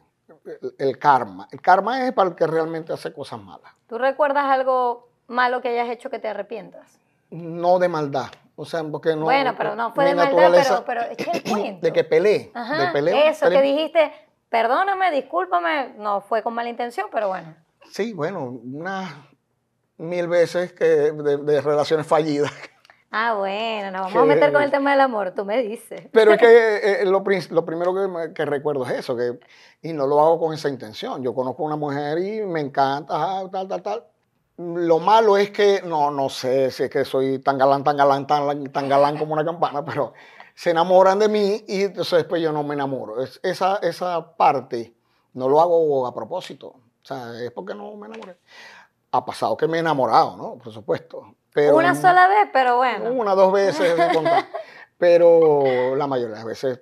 el, 0.77 0.97
karma. 0.99 1.47
El 1.51 1.61
karma 1.61 2.05
es 2.05 2.13
para 2.13 2.29
el 2.29 2.35
que 2.35 2.47
realmente 2.47 2.93
hace 2.93 3.13
cosas 3.13 3.41
malas. 3.41 3.73
¿Tú 3.87 3.97
recuerdas 3.97 4.45
algo 4.45 5.09
malo 5.27 5.61
que 5.61 5.69
hayas 5.69 5.89
hecho 5.89 6.09
que 6.09 6.19
te 6.19 6.27
arrepientas? 6.27 6.99
No 7.29 7.79
de 7.79 7.87
maldad. 7.89 8.29
O 8.55 8.65
sea, 8.65 8.83
porque 8.83 9.15
no. 9.15 9.25
bueno, 9.25 9.53
pero 9.57 9.75
no 9.75 9.93
fue 9.93 10.05
de 10.05 10.15
maldad, 10.15 10.51
pero, 10.51 10.83
pero 10.85 11.01
echa 11.11 11.31
el 11.31 11.43
cuento. 11.49 11.85
De 11.85 11.93
que 11.93 12.03
peleé. 12.03 12.51
Ajá, 12.53 12.85
de 12.85 12.91
peleé, 12.91 13.29
eso 13.29 13.45
peleé. 13.45 13.61
que 13.61 13.67
dijiste, 13.67 14.11
perdóname, 14.49 15.11
discúlpame, 15.11 15.93
no 15.97 16.21
fue 16.21 16.41
con 16.41 16.53
mala 16.53 16.69
intención, 16.69 17.07
pero 17.11 17.27
bueno. 17.27 17.55
Sí, 17.91 18.13
bueno, 18.13 18.45
unas 18.45 19.13
mil 19.97 20.27
veces 20.27 20.73
que 20.73 20.85
de, 20.85 21.37
de 21.37 21.61
relaciones 21.61 22.07
fallidas. 22.07 22.51
Ah, 23.09 23.35
bueno, 23.35 23.91
nos 23.91 24.01
vamos 24.01 24.13
Que- 24.13 24.19
a 24.19 24.25
meter 24.25 24.51
con 24.53 24.61
el 24.61 24.69
tema 24.71 24.91
del 24.91 24.99
amor, 25.01 25.31
tú 25.33 25.45
me 25.45 25.61
dices. 25.63 26.09
Pero 26.11 26.33
es 26.33 26.39
que 26.39 26.45
eh, 27.01 27.05
lo, 27.05 27.23
prin- 27.23 27.47
lo 27.51 27.63
primero 27.65 27.93
que, 28.33 28.45
recuerdo 28.45 28.85
es 28.85 28.91
eso, 28.99 29.15
que, 29.15 29.39
y 29.81 29.93
no 29.93 30.05
lo 30.07 30.19
hago 30.19 30.39
con 30.39 30.53
esa 30.53 30.67
intención. 30.69 31.23
Yo 31.23 31.33
conozco 31.33 31.63
a 31.63 31.67
una 31.67 31.75
mujer 31.77 32.17
y 32.19 32.41
me 32.41 32.59
encanta, 32.59 33.47
tal, 33.49 33.67
tal, 33.69 33.81
tal. 33.81 34.03
Lo 34.57 34.99
malo 34.99 35.37
es 35.37 35.51
que, 35.51 35.81
no, 35.85 36.11
no 36.11 36.29
sé 36.29 36.71
si 36.71 36.83
es 36.83 36.89
que 36.89 37.05
soy 37.05 37.39
tan 37.39 37.57
galán, 37.57 37.83
tan 37.83 37.95
galán, 37.95 38.25
tan, 38.27 38.71
tan 38.71 38.89
galán 38.89 39.17
como 39.17 39.33
una 39.33 39.45
campana, 39.45 39.85
pero 39.85 40.13
se 40.55 40.71
enamoran 40.71 41.19
de 41.19 41.29
mí 41.29 41.63
y 41.67 41.83
entonces 41.83 42.17
después 42.17 42.41
yo 42.41 42.51
no 42.51 42.63
me 42.63 42.73
enamoro. 42.73 43.21
Es, 43.23 43.39
esa, 43.43 43.77
esa 43.77 44.35
parte 44.35 44.93
no 45.33 45.47
lo 45.47 45.61
hago 45.61 46.05
a 46.07 46.13
propósito. 46.13 46.67
O 46.69 47.05
sea, 47.07 47.39
es 47.39 47.51
porque 47.51 47.73
no 47.75 47.95
me 47.95 48.07
enamoré. 48.07 48.37
Ha 49.11 49.23
pasado 49.23 49.55
que 49.55 49.67
me 49.67 49.77
he 49.77 49.79
enamorado, 49.79 50.35
¿no? 50.35 50.55
Por 50.57 50.73
supuesto. 50.73 51.35
Pero 51.57 51.75
Una 51.75 51.95
sola 51.95 52.27
vez, 52.27 52.49
pero 52.53 52.77
bueno. 52.77 53.11
una, 53.11 53.33
dos 53.33 53.51
veces, 53.51 53.97
de 53.97 54.13
contar. 54.13 54.45
pero 54.99 55.95
la 55.95 56.05
mayoría 56.05 56.35
de 56.35 56.35
las 56.35 56.45
veces 56.45 56.81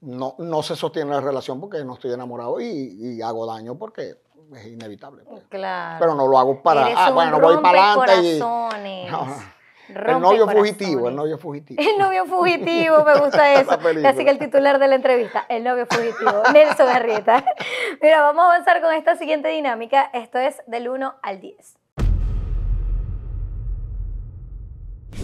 no, 0.00 0.34
no 0.38 0.62
se 0.62 0.76
sostiene 0.76 1.10
la 1.10 1.20
relación 1.20 1.60
porque 1.60 1.84
no 1.84 1.92
estoy 1.92 2.14
enamorado 2.14 2.58
y, 2.58 2.96
y 2.98 3.20
hago 3.20 3.44
daño 3.44 3.76
porque 3.76 4.16
es 4.56 4.66
inevitable. 4.66 5.24
pues. 5.24 5.44
Claro. 5.50 5.98
Pero 6.00 6.14
no 6.14 6.26
lo 6.26 6.38
hago 6.38 6.62
para, 6.62 6.86
Eres 6.86 6.94
ah, 6.98 7.10
bueno, 7.10 7.38
voy 7.38 7.58
para 7.58 7.92
adelante 7.92 8.36
y... 8.36 8.38
No. 8.40 9.58
El 9.88 10.20
novio 10.20 10.46
corazones. 10.46 10.56
fugitivo, 10.56 11.08
el 11.10 11.16
novio 11.16 11.38
fugitivo. 11.38 11.82
El 11.82 11.98
novio 11.98 12.24
fugitivo, 12.24 13.04
me 13.04 13.18
gusta 13.18 13.54
eso. 13.60 13.78
Casi 14.02 14.24
que 14.24 14.30
el 14.30 14.38
titular 14.38 14.78
de 14.78 14.88
la 14.88 14.94
entrevista, 14.94 15.44
el 15.50 15.64
novio 15.64 15.86
fugitivo, 15.86 16.42
Nelson 16.52 16.88
Arrieta. 16.88 17.44
Mira, 18.02 18.22
vamos 18.22 18.42
a 18.42 18.46
avanzar 18.46 18.80
con 18.80 18.94
esta 18.94 19.16
siguiente 19.16 19.48
dinámica. 19.48 20.08
Esto 20.14 20.38
es 20.38 20.62
del 20.66 20.88
1 20.88 21.14
al 21.22 21.40
10. 21.40 21.78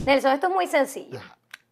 Nelson, 0.06 0.32
esto 0.32 0.48
es 0.48 0.52
muy 0.52 0.66
sencillo. 0.66 1.18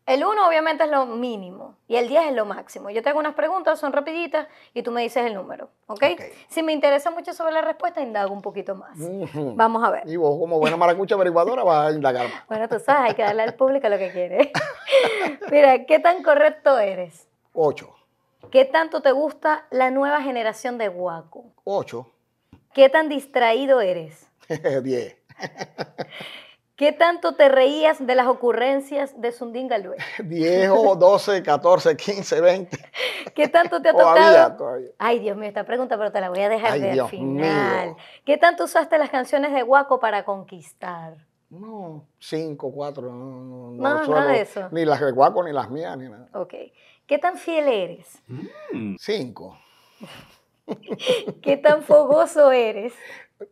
El 0.06 0.24
1 0.24 0.48
obviamente 0.48 0.84
es 0.84 0.90
lo 0.90 1.06
mínimo 1.06 1.76
y 1.86 1.96
el 1.96 2.08
10 2.08 2.28
es 2.28 2.32
lo 2.34 2.44
máximo. 2.44 2.90
Yo 2.90 3.02
te 3.02 3.10
hago 3.10 3.20
unas 3.20 3.34
preguntas, 3.34 3.78
son 3.78 3.92
rapiditas 3.92 4.48
y 4.74 4.82
tú 4.82 4.90
me 4.90 5.02
dices 5.02 5.24
el 5.26 5.34
número, 5.34 5.70
¿ok? 5.86 6.02
Si 6.48 6.62
me 6.62 6.72
interesa 6.72 7.10
mucho 7.10 7.32
sobre 7.34 7.52
la 7.52 7.60
respuesta, 7.60 8.00
indago 8.00 8.32
un 8.32 8.42
poquito 8.42 8.74
más. 8.74 8.96
Vamos 9.54 9.84
a 9.84 9.90
ver. 9.90 10.02
Y 10.08 10.16
vos, 10.16 10.36
como 10.38 10.58
buena 10.58 10.76
maracucha 10.76 11.14
averiguadora, 11.14 11.62
vas 11.62 11.88
a 11.88 11.94
indagar 11.94 12.28
más. 12.28 12.46
Bueno, 12.48 12.68
tú 12.68 12.80
sabes, 12.80 13.10
hay 13.10 13.14
que 13.14 13.22
darle 13.22 13.42
al 13.42 13.54
público 13.54 13.88
lo 13.88 13.98
que 13.98 14.10
quiere. 14.10 14.50
Mira, 15.50 15.84
¿qué 15.84 16.00
tan 16.00 16.22
correcto 16.22 16.78
eres? 16.78 17.28
Ocho. 17.52 17.94
¿Qué 18.50 18.64
tanto 18.64 19.02
te 19.02 19.12
gusta 19.12 19.66
la 19.70 19.90
nueva 19.90 20.20
generación 20.22 20.78
de 20.78 20.88
guaco? 20.88 21.44
Ocho. 21.64 22.10
¿Qué 22.74 22.88
tan 22.88 23.08
distraído 23.08 23.80
eres? 23.80 24.26
Diez. 24.82 25.16
¿Qué 26.82 26.90
tanto 26.90 27.36
te 27.36 27.48
reías 27.48 28.04
de 28.04 28.16
las 28.16 28.26
ocurrencias 28.26 29.20
de 29.20 29.30
Sundin 29.30 29.68
Galvez? 29.68 30.00
Diez 30.24 30.68
o 30.68 30.96
doce, 30.96 31.40
catorce, 31.40 31.96
quince, 31.96 32.40
veinte. 32.40 32.76
¿Qué 33.36 33.46
tanto 33.46 33.80
te 33.80 33.90
ha 33.90 33.92
Todavía, 33.92 34.32
tocado? 34.32 34.56
todavía. 34.56 34.88
Ay, 34.98 35.20
Dios 35.20 35.36
mío, 35.36 35.46
esta 35.46 35.62
pregunta, 35.62 35.96
pero 35.96 36.10
te 36.10 36.20
la 36.20 36.28
voy 36.28 36.40
a 36.40 36.48
dejar 36.48 36.72
Ay, 36.72 36.80
de 36.80 36.88
al 36.88 36.94
Dios 36.94 37.08
final. 37.10 37.86
mío. 37.90 37.96
¿Qué 38.24 38.36
tanto 38.36 38.64
usaste 38.64 38.98
las 38.98 39.10
canciones 39.10 39.52
de 39.52 39.62
Guaco 39.62 40.00
para 40.00 40.24
conquistar? 40.24 41.18
No, 41.50 42.04
cinco, 42.18 42.72
cuatro, 42.72 43.12
no, 43.12 43.14
no, 43.14 43.70
No, 43.70 43.78
nada 43.80 44.04
suelo- 44.04 44.26
de 44.30 44.40
eso. 44.40 44.68
Ni 44.72 44.84
las 44.84 45.00
de 45.00 45.12
Guaco, 45.12 45.44
ni 45.44 45.52
las 45.52 45.70
mías, 45.70 45.96
ni 45.96 46.08
nada. 46.08 46.26
Ok. 46.34 46.52
¿Qué 47.06 47.18
tan 47.18 47.36
fiel 47.38 47.68
eres? 47.68 48.20
Cinco, 48.98 49.56
¿Qué 51.42 51.56
tan 51.58 51.84
fogoso 51.84 52.50
eres? 52.50 52.92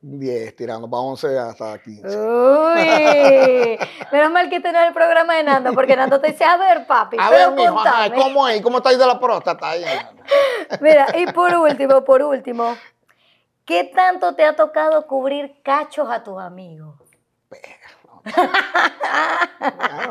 Diez, 0.01 0.55
tirando 0.57 0.89
para 0.89 1.01
once 1.03 1.39
hasta 1.39 1.79
quince. 1.83 2.07
Uy, 2.09 3.79
menos 4.13 4.31
mal 4.33 4.49
que 4.49 4.61
tenés 4.61 4.87
el 4.89 4.93
programa 4.95 5.35
de 5.37 5.45
Nando, 5.45 5.73
porque 5.73 5.97
Nando 5.97 6.21
te 6.21 6.33
dice, 6.33 6.45
a 6.45 6.57
ver, 6.57 6.87
papi, 6.87 7.17
A 7.21 7.29
pero 7.31 7.51
ver, 7.53 7.57
mijo, 7.57 7.79
ajá, 7.81 8.05
contame". 8.05 8.23
¿cómo 8.23 8.49
es? 8.49 8.63
¿Cómo 8.63 8.77
estáis 8.79 8.99
de 8.99 9.07
la 9.07 9.19
próstata? 9.19 9.71
Ahí. 9.71 9.85
Mira, 10.81 11.07
y 11.17 11.27
por 11.33 11.55
último, 11.55 12.05
por 12.05 12.23
último, 12.23 12.77
¿qué 13.65 13.85
tanto 13.85 14.35
te 14.35 14.45
ha 14.45 14.55
tocado 14.57 15.07
cubrir 15.07 15.61
cachos 15.63 16.09
a 16.11 16.23
tus 16.23 16.39
amigos? 16.41 16.95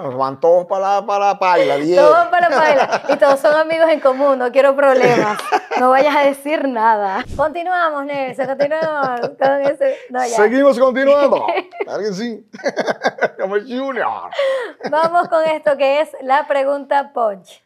Bueno, 0.02 0.18
van 0.18 0.40
todos 0.40 0.66
para 0.66 0.96
la, 0.96 1.06
para 1.06 1.28
la 1.28 1.40
paila, 1.40 1.76
diez. 1.78 1.98
Todos 1.98 2.28
para 2.28 2.50
la 2.50 2.58
paila, 2.58 3.04
y 3.10 3.18
todos 3.18 3.40
son 3.40 3.56
amigos 3.56 3.90
en 3.90 4.00
común, 4.00 4.38
no 4.38 4.52
quiero 4.52 4.76
problemas. 4.76 5.38
No 5.80 5.90
vayas 5.90 6.16
a 6.16 6.22
decir 6.22 6.68
nada. 6.68 7.24
Continuamos, 7.36 8.06
Nelson, 8.06 8.48
continuamos 8.48 9.20
con 9.40 9.62
ese. 9.62 9.98
No, 10.10 10.20
ya. 10.20 10.36
Seguimos 10.36 10.80
continuando. 10.80 11.46
Claro 11.84 12.04
que 12.04 12.14
sí. 12.14 12.48
Como 13.40 13.56
el 13.56 13.64
Junior. 13.64 14.30
Vamos 14.92 15.28
con 15.28 15.44
esto 15.46 15.76
que 15.76 16.02
es 16.02 16.10
la 16.22 16.46
pregunta 16.48 17.12
Punch. 17.14 17.64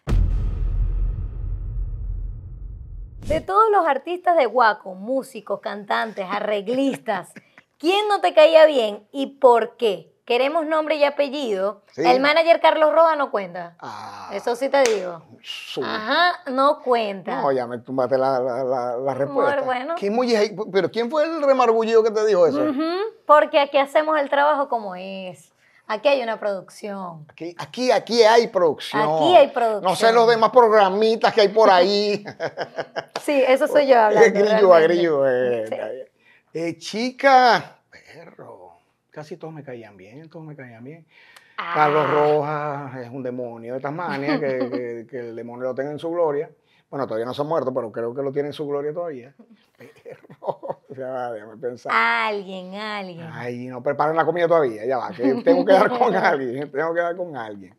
De 3.28 3.42
todos 3.42 3.70
los 3.72 3.86
artistas 3.86 4.38
de 4.38 4.46
Guaco, 4.46 4.96
músicos, 4.96 5.60
cantantes, 5.60 6.26
arreglistas, 6.30 7.34
¿quién 7.78 8.08
no 8.08 8.22
te 8.22 8.34
caía 8.34 8.66
bien 8.66 9.08
y 9.12 9.38
por 9.38 9.76
qué? 9.76 10.13
Queremos 10.26 10.66
nombre 10.66 10.96
y 10.96 11.04
apellido. 11.04 11.82
Sí. 11.92 12.02
El 12.06 12.22
manager 12.22 12.62
Carlos 12.62 12.94
Roja 12.94 13.16
no 13.18 13.30
cuenta. 13.30 13.76
Ah, 13.80 14.30
Eso 14.32 14.56
sí 14.56 14.70
te 14.70 14.82
digo. 14.84 15.22
Ajá, 15.84 16.40
no 16.50 16.80
cuenta. 16.82 17.42
No, 17.42 17.52
ya 17.52 17.68
me 17.68 17.80
tumbaste 17.80 18.18
la, 18.18 18.40
la, 18.40 18.64
la, 18.64 18.98
la 18.98 19.14
respuesta. 19.14 19.62
bueno. 19.64 19.96
¿Quién 19.98 20.14
muy- 20.14 20.34
pero 20.72 20.90
¿quién 20.90 21.12
fue 21.12 21.26
el 21.26 21.42
remargullido 21.44 22.02
que 22.04 22.12
te 22.12 22.26
dijo 22.26 22.48
eso? 22.48 22.64
Porque 23.26 23.60
aquí 23.60 23.78
hacemos 23.78 24.18
el 24.18 24.30
trabajo 24.30 24.70
como 24.70 24.96
es. 24.96 25.52
Aquí 25.88 26.08
hay 26.08 26.24
una 26.24 26.40
producción. 26.40 27.26
Aquí, 27.30 27.54
aquí, 27.60 27.92
aquí 27.92 28.24
hay 28.24 28.48
producción. 28.48 29.02
Aquí 29.02 29.36
hay 29.36 29.50
producción. 29.50 29.84
No 29.84 29.96
sé 29.98 30.14
los 30.14 30.30
demás 30.30 30.52
programitas 30.52 31.34
que 31.34 31.42
hay 31.42 31.50
por 31.50 31.70
ahí. 31.70 32.24
Sí, 33.22 33.42
eso 33.48 33.68
soy 33.70 33.88
yo 33.88 33.98
hablando. 34.00 34.38
grillo 34.40 34.74
a 34.74 34.80
realmente. 34.80 34.88
grillo. 34.88 35.28
eh, 35.28 35.66
Sí. 36.54 36.60
eh, 36.60 36.78
chica. 36.78 37.78
Casi 39.14 39.38
todos 39.38 39.54
me 39.54 39.64
caían 39.64 39.96
bien, 39.96 40.28
todos 40.28 40.44
me 40.44 40.56
caían 40.56 40.84
bien. 40.84 41.06
Ah. 41.58 41.74
Carlos 41.76 42.10
Rojas 42.10 42.98
es 42.98 43.10
un 43.12 43.22
demonio 43.22 43.76
de 43.76 43.80
Tasmania, 43.80 44.40
que, 44.40 44.58
que- 44.72 45.08
que 45.10 45.20
el 45.20 45.36
demonio 45.36 45.66
lo 45.66 45.76
tenga 45.76 45.92
en 45.92 46.00
su 46.00 46.10
gloria. 46.10 46.50
Bueno, 46.90 47.06
todavía 47.06 47.26
no 47.28 47.34
se 47.36 47.42
ha 47.44 47.46
muerto, 47.46 47.72
pero 47.72 47.92
creo 47.92 48.14
que 48.16 48.24
lo 48.24 48.32
tiene 48.32 48.50
en 48.50 48.54
su 48.54 48.68
gloria 48.68 48.92
todavía. 48.92 49.34
Perro. 50.04 50.80
O 50.94 50.96
sea, 50.96 51.32
déjame 51.32 51.58
pensar. 51.58 51.92
Alguien, 51.92 52.76
alguien. 52.76 53.28
Ay, 53.32 53.66
no 53.66 53.82
preparen 53.82 54.16
la 54.16 54.26
comida 54.26 54.48
todavía, 54.48 54.86
ya 54.86 54.98
va, 55.00 55.10
que 55.12 55.42
tengo 55.44 55.66
que 55.66 55.74
dar 55.74 55.90
con 55.90 56.14
alguien, 56.16 56.72
tengo 56.72 56.94
que 56.94 57.00
dar 57.00 57.16
con 57.16 57.36
alguien. 57.36 57.76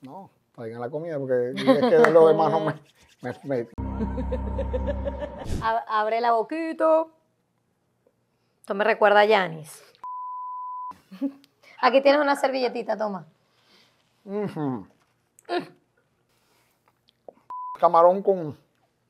No, 0.00 0.28
traigan 0.56 0.80
la 0.80 0.90
comida 0.90 1.20
porque 1.20 1.52
es 1.54 1.62
que 1.62 1.98
de 1.98 2.10
lo 2.10 2.26
demás 2.26 2.50
no 2.50 2.60
me... 2.64 2.74
abre 5.88 6.20
la 6.20 6.32
boquita. 6.32 7.06
Esto 8.60 8.74
me 8.74 8.84
recuerda 8.84 9.20
a 9.20 9.24
Yanis. 9.24 9.82
Aquí 11.80 12.00
tienes 12.00 12.20
una 12.20 12.36
servilletita, 12.36 12.96
toma. 12.96 13.24
Ujú. 14.24 14.86
Camarón 17.80 18.22
con, 18.22 18.56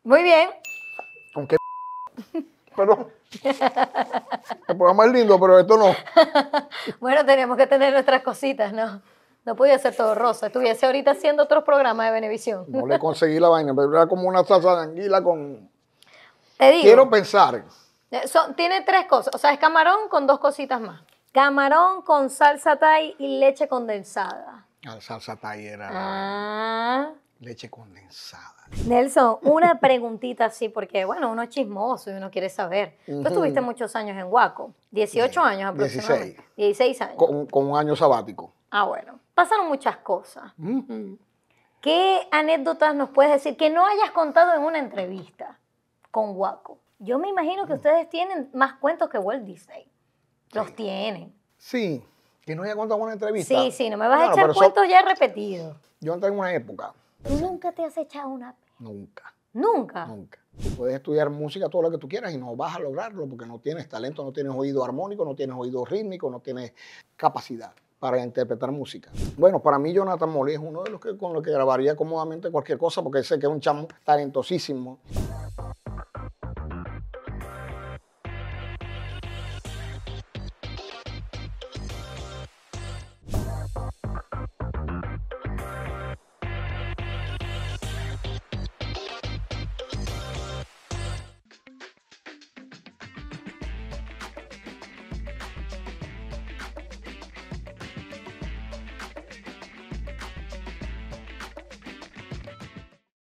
Muy 0.05 0.23
bien. 0.23 0.49
con 1.35 1.47
qué. 1.47 1.57
Perdón. 2.75 3.09
El 4.69 4.77
programa 4.77 5.07
es 5.07 5.13
lindo, 5.13 5.39
pero 5.41 5.59
esto 5.59 5.77
no. 5.77 5.95
Bueno, 7.01 7.25
tenemos 7.25 7.57
que 7.57 7.67
tener 7.67 7.93
nuestras 7.93 8.23
cositas, 8.23 8.73
¿no? 8.73 9.03
No 9.45 9.57
podía 9.57 9.79
ser 9.79 9.97
todo 9.97 10.15
rosa. 10.15 10.47
Estuviese 10.47 10.87
ahorita 10.87 11.13
haciendo 11.13 11.43
otros 11.43 11.65
programas 11.65 12.07
de 12.07 12.13
Benevisión. 12.13 12.65
No 12.69 12.87
le 12.87 12.99
conseguí 12.99 13.41
la 13.41 13.49
vaina, 13.49 13.75
pero 13.75 13.91
era 13.93 14.07
como 14.07 14.29
una 14.29 14.45
salsa 14.45 14.77
de 14.77 14.83
anguila 14.83 15.23
con. 15.23 15.69
Te 16.59 16.71
digo. 16.71 16.83
Quiero 16.83 17.11
pensar. 17.11 17.65
Eh, 18.13 18.29
son- 18.29 18.55
tiene 18.55 18.83
tres 18.83 19.07
cosas. 19.07 19.35
O 19.35 19.39
sea, 19.39 19.53
es 19.53 19.59
camarón 19.59 20.09
con 20.09 20.27
dos 20.27 20.39
cositas 20.39 20.81
más. 20.81 21.03
Camarón 21.33 22.03
con 22.03 22.31
salsa 22.31 22.77
thai 22.77 23.17
y 23.19 23.39
leche 23.41 23.67
condensada. 23.67 24.67
La 24.83 25.01
salsa 25.01 25.37
Thai 25.37 25.65
era 25.67 25.89
Ah. 25.93 27.11
leche 27.41 27.71
condensada. 27.71 28.67
Nelson, 28.87 29.39
una 29.43 29.79
preguntita 29.79 30.47
así, 30.47 30.69
porque 30.69 31.05
bueno, 31.05 31.31
uno 31.31 31.43
es 31.43 31.51
chismoso 31.51 32.11
y 32.11 32.15
uno 32.15 32.31
quiere 32.31 32.49
saber. 32.49 32.97
Tú 33.07 33.23
estuviste 33.27 33.61
muchos 33.61 33.95
años 33.97 34.17
en 34.19 34.25
Huaco, 34.33 34.73
18 34.91 35.41
años 35.43 35.71
aproximadamente. 35.73 36.43
16 36.57 37.01
años. 37.03 37.17
Con, 37.17 37.47
con 37.47 37.71
un 37.71 37.77
año 37.79 37.95
sabático. 37.97 38.53
Ah, 38.71 38.85
bueno. 38.85 39.19
Pasaron 39.35 39.69
muchas 39.69 39.97
cosas. 39.99 40.53
¿Qué 41.81 42.29
anécdotas 42.31 42.95
nos 42.95 43.11
puedes 43.11 43.33
decir 43.33 43.57
que 43.57 43.71
no 43.71 43.87
hayas 43.87 44.11
contado 44.13 44.55
en 44.55 44.63
una 44.63 44.79
entrevista 44.79 45.59
con 46.11 46.37
Huaco? 46.37 46.79
Yo 46.99 47.19
me 47.19 47.29
imagino 47.29 47.67
que 47.67 47.73
ustedes 47.75 48.09
tienen 48.09 48.51
más 48.53 48.75
cuentos 48.75 49.09
que 49.09 49.19
Walt 49.19 49.45
Disney. 49.45 49.91
Los 50.53 50.75
tienen. 50.77 51.35
Sí, 51.57 52.05
que 52.43 52.55
no 52.55 52.63
haya 52.63 52.77
contado 52.77 52.99
en 52.99 53.05
una 53.05 53.13
entrevista. 53.15 53.61
Sí, 53.63 53.73
sí, 53.73 53.91
no 53.91 53.97
me 53.97 54.07
vas 54.07 54.29
a 54.29 54.33
echar 54.33 54.53
cuentos 54.55 54.87
ya 54.89 55.03
repetidos. 55.03 55.77
Yo 56.01 56.15
entré 56.15 56.29
en 56.29 56.39
una 56.39 56.53
época. 56.53 56.93
¿Tú 57.23 57.35
nunca 57.41 57.73
te 57.73 57.85
has 57.85 57.97
echado 57.97 58.29
una? 58.29 58.55
Nunca, 58.79 59.33
Nunca. 59.53 60.07
nunca. 60.07 60.39
Puedes 60.77 60.97
estudiar 60.97 61.31
música 61.31 61.69
todo 61.69 61.83
lo 61.83 61.91
que 61.91 61.99
tú 61.99 62.07
quieras 62.09 62.33
y 62.35 62.37
no 62.39 62.55
vas 62.55 62.77
a 62.77 62.79
lograrlo 62.79 63.27
porque 63.27 63.47
no 63.47 63.59
tienes 63.59 63.89
talento, 63.89 64.23
no 64.23 64.33
tienes 64.33 64.53
oído 64.55 64.85
armónico, 64.85 65.25
no 65.25 65.35
tienes 65.35 65.57
oído 65.57 65.85
rítmico, 65.85 66.31
no 66.31 66.41
tienes 66.41 66.75
capacidad 67.17 67.73
para 68.03 68.21
interpretar 68.21 68.73
música. 68.73 69.13
Bueno, 69.37 69.61
para 69.61 69.79
mí 69.79 69.93
Jonathan 69.93 70.29
Molly 70.29 70.55
es 70.55 70.59
uno 70.59 70.83
de 70.83 70.91
los 70.91 71.01
que 71.01 71.17
con 71.17 71.33
los 71.33 71.41
que 71.41 71.53
grabaría 71.53 71.95
cómodamente 71.95 72.51
cualquier 72.51 72.77
cosa 72.77 73.01
porque 73.01 73.23
sé 73.23 73.39
que 73.39 73.47
es 73.47 73.53
un 73.53 73.61
chamo 73.61 73.87
talentosísimo. 74.05 74.99